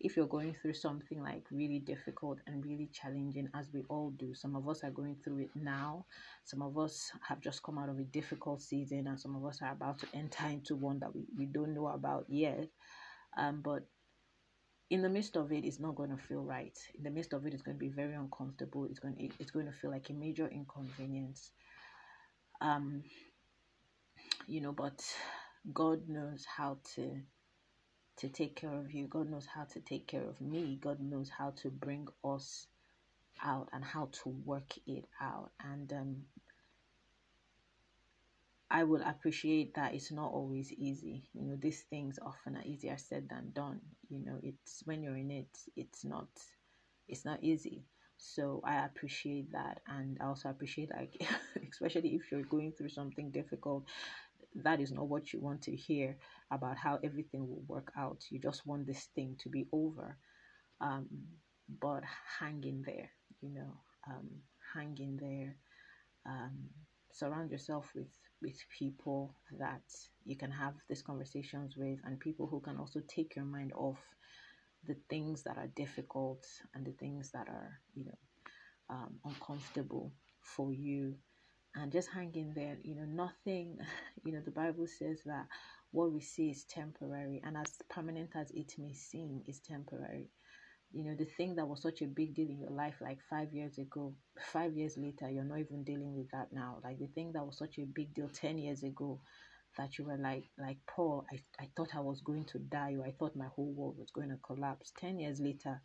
if 0.00 0.16
you're 0.16 0.26
going 0.26 0.54
through 0.54 0.74
something 0.74 1.22
like 1.22 1.44
really 1.50 1.80
difficult 1.80 2.38
and 2.46 2.64
really 2.64 2.88
challenging 2.92 3.48
as 3.54 3.66
we 3.72 3.82
all 3.88 4.10
do 4.10 4.32
some 4.34 4.54
of 4.54 4.68
us 4.68 4.84
are 4.84 4.90
going 4.90 5.16
through 5.24 5.38
it 5.38 5.50
now. 5.54 6.04
Some 6.44 6.62
of 6.62 6.78
us 6.78 7.10
have 7.26 7.40
just 7.40 7.62
come 7.62 7.78
out 7.78 7.88
of 7.88 7.98
a 7.98 8.04
difficult 8.04 8.62
season 8.62 9.06
and 9.08 9.18
some 9.18 9.34
of 9.34 9.44
us 9.44 9.60
are 9.60 9.72
about 9.72 9.98
to 10.00 10.06
enter 10.14 10.46
into 10.46 10.76
one 10.76 11.00
that 11.00 11.14
we, 11.14 11.24
we 11.36 11.46
don't 11.46 11.74
know 11.74 11.88
about 11.88 12.26
yet. 12.28 12.68
Um, 13.36 13.60
but 13.62 13.86
in 14.90 15.02
the 15.02 15.08
midst 15.08 15.36
of 15.36 15.52
it 15.52 15.64
it's 15.64 15.80
not 15.80 15.96
going 15.96 16.10
to 16.10 16.16
feel 16.16 16.42
right. 16.42 16.78
In 16.96 17.02
the 17.02 17.10
midst 17.10 17.32
of 17.32 17.44
it 17.46 17.52
it's 17.52 17.62
going 17.62 17.76
to 17.76 17.84
be 17.84 17.90
very 17.90 18.14
uncomfortable. 18.14 18.86
It's 18.86 19.00
going 19.00 19.16
to, 19.16 19.28
it's 19.40 19.50
going 19.50 19.66
to 19.66 19.72
feel 19.72 19.90
like 19.90 20.10
a 20.10 20.14
major 20.14 20.46
inconvenience. 20.48 21.50
Um 22.60 23.02
you 24.46 24.60
know 24.60 24.72
but 24.72 25.00
god 25.72 26.08
knows 26.08 26.44
how 26.44 26.78
to 26.94 27.20
to 28.18 28.28
take 28.28 28.56
care 28.56 28.72
of 28.74 28.92
you. 28.92 29.06
God 29.06 29.30
knows 29.30 29.46
how 29.46 29.64
to 29.64 29.80
take 29.80 30.06
care 30.06 30.24
of 30.24 30.40
me. 30.40 30.78
God 30.80 31.00
knows 31.00 31.30
how 31.30 31.50
to 31.62 31.70
bring 31.70 32.08
us 32.24 32.66
out 33.42 33.68
and 33.72 33.84
how 33.84 34.08
to 34.24 34.28
work 34.44 34.74
it 34.86 35.04
out. 35.20 35.50
And 35.64 35.92
um 35.92 36.16
I 38.70 38.84
will 38.84 39.02
appreciate 39.02 39.74
that 39.74 39.94
it's 39.94 40.12
not 40.12 40.30
always 40.30 40.72
easy. 40.72 41.22
You 41.32 41.42
know, 41.42 41.56
these 41.56 41.82
things 41.88 42.18
often 42.20 42.56
are 42.56 42.64
easier 42.64 42.98
said 42.98 43.28
than 43.30 43.52
done. 43.52 43.80
You 44.10 44.18
know, 44.24 44.38
it's 44.42 44.82
when 44.84 45.02
you're 45.02 45.16
in 45.16 45.30
it, 45.30 45.58
it's 45.76 46.04
not 46.04 46.28
it's 47.08 47.24
not 47.24 47.42
easy. 47.42 47.84
So 48.18 48.60
i 48.64 48.84
appreciate 48.84 49.52
that. 49.52 49.80
And 49.86 50.18
i 50.20 50.26
also 50.26 50.50
appreciate 50.50 50.90
like 50.90 51.14
especially 51.72 52.14
if 52.16 52.30
you're 52.30 52.42
going 52.42 52.72
through 52.72 52.90
something 52.90 53.30
difficult 53.30 53.84
that 54.64 54.80
is 54.80 54.92
not 54.92 55.08
what 55.08 55.32
you 55.32 55.40
want 55.40 55.62
to 55.62 55.74
hear 55.76 56.16
about 56.50 56.76
how 56.76 56.98
everything 57.04 57.48
will 57.48 57.62
work 57.66 57.92
out. 57.96 58.24
You 58.30 58.38
just 58.40 58.66
want 58.66 58.86
this 58.86 59.08
thing 59.14 59.36
to 59.40 59.48
be 59.48 59.66
over 59.72 60.16
um, 60.80 61.08
but 61.80 62.02
hang 62.38 62.62
in 62.64 62.82
there 62.86 63.10
you 63.40 63.50
know 63.50 63.72
um, 64.08 64.28
hang 64.74 64.96
in 64.98 65.16
there. 65.20 65.56
Um, 66.26 66.68
surround 67.12 67.50
yourself 67.50 67.90
with 67.94 68.08
with 68.42 68.56
people 68.78 69.34
that 69.58 69.82
you 70.24 70.36
can 70.36 70.50
have 70.50 70.74
these 70.88 71.02
conversations 71.02 71.74
with 71.76 71.98
and 72.04 72.20
people 72.20 72.46
who 72.46 72.60
can 72.60 72.76
also 72.76 73.00
take 73.08 73.34
your 73.34 73.44
mind 73.44 73.72
off 73.74 73.98
the 74.86 74.96
things 75.10 75.42
that 75.42 75.56
are 75.56 75.66
difficult 75.74 76.46
and 76.74 76.86
the 76.86 76.92
things 76.92 77.30
that 77.32 77.48
are, 77.48 77.80
you 77.94 78.04
know, 78.04 78.18
um, 78.90 79.18
uncomfortable 79.24 80.12
for 80.40 80.72
you 80.72 81.14
and 81.78 81.92
just 81.92 82.08
hang 82.10 82.34
in 82.34 82.52
there. 82.54 82.78
You 82.82 82.96
know, 82.96 83.04
nothing, 83.06 83.78
you 84.24 84.32
know, 84.32 84.42
the 84.44 84.50
Bible 84.50 84.86
says 84.86 85.20
that 85.26 85.46
what 85.92 86.12
we 86.12 86.20
see 86.20 86.50
is 86.50 86.64
temporary 86.64 87.40
and 87.44 87.56
as 87.56 87.74
permanent 87.90 88.30
as 88.36 88.50
it 88.52 88.72
may 88.78 88.92
seem 88.92 89.42
is 89.46 89.60
temporary. 89.60 90.28
You 90.92 91.04
know, 91.04 91.14
the 91.16 91.26
thing 91.26 91.56
that 91.56 91.68
was 91.68 91.82
such 91.82 92.02
a 92.02 92.06
big 92.06 92.34
deal 92.34 92.48
in 92.48 92.60
your 92.60 92.70
life 92.70 92.96
like 93.00 93.18
five 93.28 93.52
years 93.52 93.78
ago, 93.78 94.14
five 94.52 94.74
years 94.74 94.96
later, 94.98 95.30
you're 95.30 95.44
not 95.44 95.58
even 95.60 95.84
dealing 95.84 96.14
with 96.16 96.30
that 96.32 96.48
now. 96.52 96.78
Like 96.84 96.98
the 96.98 97.08
thing 97.08 97.32
that 97.34 97.44
was 97.46 97.58
such 97.58 97.78
a 97.78 97.84
big 97.84 98.14
deal 98.14 98.28
10 98.32 98.58
years 98.58 98.82
ago, 98.82 99.20
that 99.76 99.98
you 99.98 100.04
were 100.04 100.16
like 100.16 100.44
like 100.58 100.78
Paul, 100.88 101.24
I, 101.32 101.38
I 101.62 101.68
thought 101.76 101.94
I 101.94 102.00
was 102.00 102.20
going 102.22 102.44
to 102.46 102.58
die 102.58 102.96
or 102.98 103.04
I 103.06 103.12
thought 103.12 103.36
my 103.36 103.46
whole 103.54 103.72
world 103.72 103.96
was 103.98 104.10
going 104.10 104.30
to 104.30 104.38
collapse. 104.44 104.92
Ten 104.98 105.18
years 105.18 105.40
later, 105.40 105.80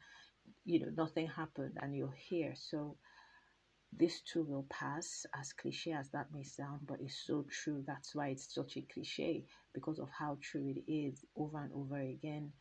you 0.65 0.79
know, 0.79 0.91
nothing 0.95 1.27
happened 1.27 1.77
and 1.81 1.95
you're 1.95 2.15
here. 2.17 2.53
So 2.55 2.97
this 3.97 4.21
too 4.21 4.43
will 4.43 4.65
pass, 4.69 5.25
as 5.39 5.53
cliche 5.53 5.91
as 5.93 6.09
that 6.11 6.27
may 6.33 6.43
sound, 6.43 6.81
but 6.87 6.99
it's 7.01 7.25
so 7.25 7.45
true. 7.49 7.83
That's 7.85 8.15
why 8.15 8.29
it's 8.29 8.53
such 8.53 8.77
a 8.77 8.81
cliche 8.81 9.45
because 9.73 9.99
of 9.99 10.09
how 10.09 10.37
true 10.41 10.67
it 10.75 10.91
is 10.91 11.23
over 11.35 11.59
and 11.59 11.71
over 11.73 11.97
again. 11.97 12.51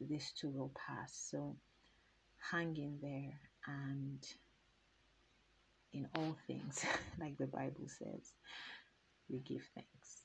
This 0.00 0.32
too 0.32 0.50
will 0.50 0.72
pass. 0.74 1.28
So 1.30 1.56
hang 2.50 2.76
in 2.76 2.98
there 3.00 3.38
and 3.66 4.18
in 5.92 6.08
all 6.16 6.36
things, 6.46 6.84
like 7.20 7.38
the 7.38 7.46
Bible 7.46 7.86
says, 7.86 8.32
we 9.28 9.38
give 9.40 9.62
thanks. 9.74 10.22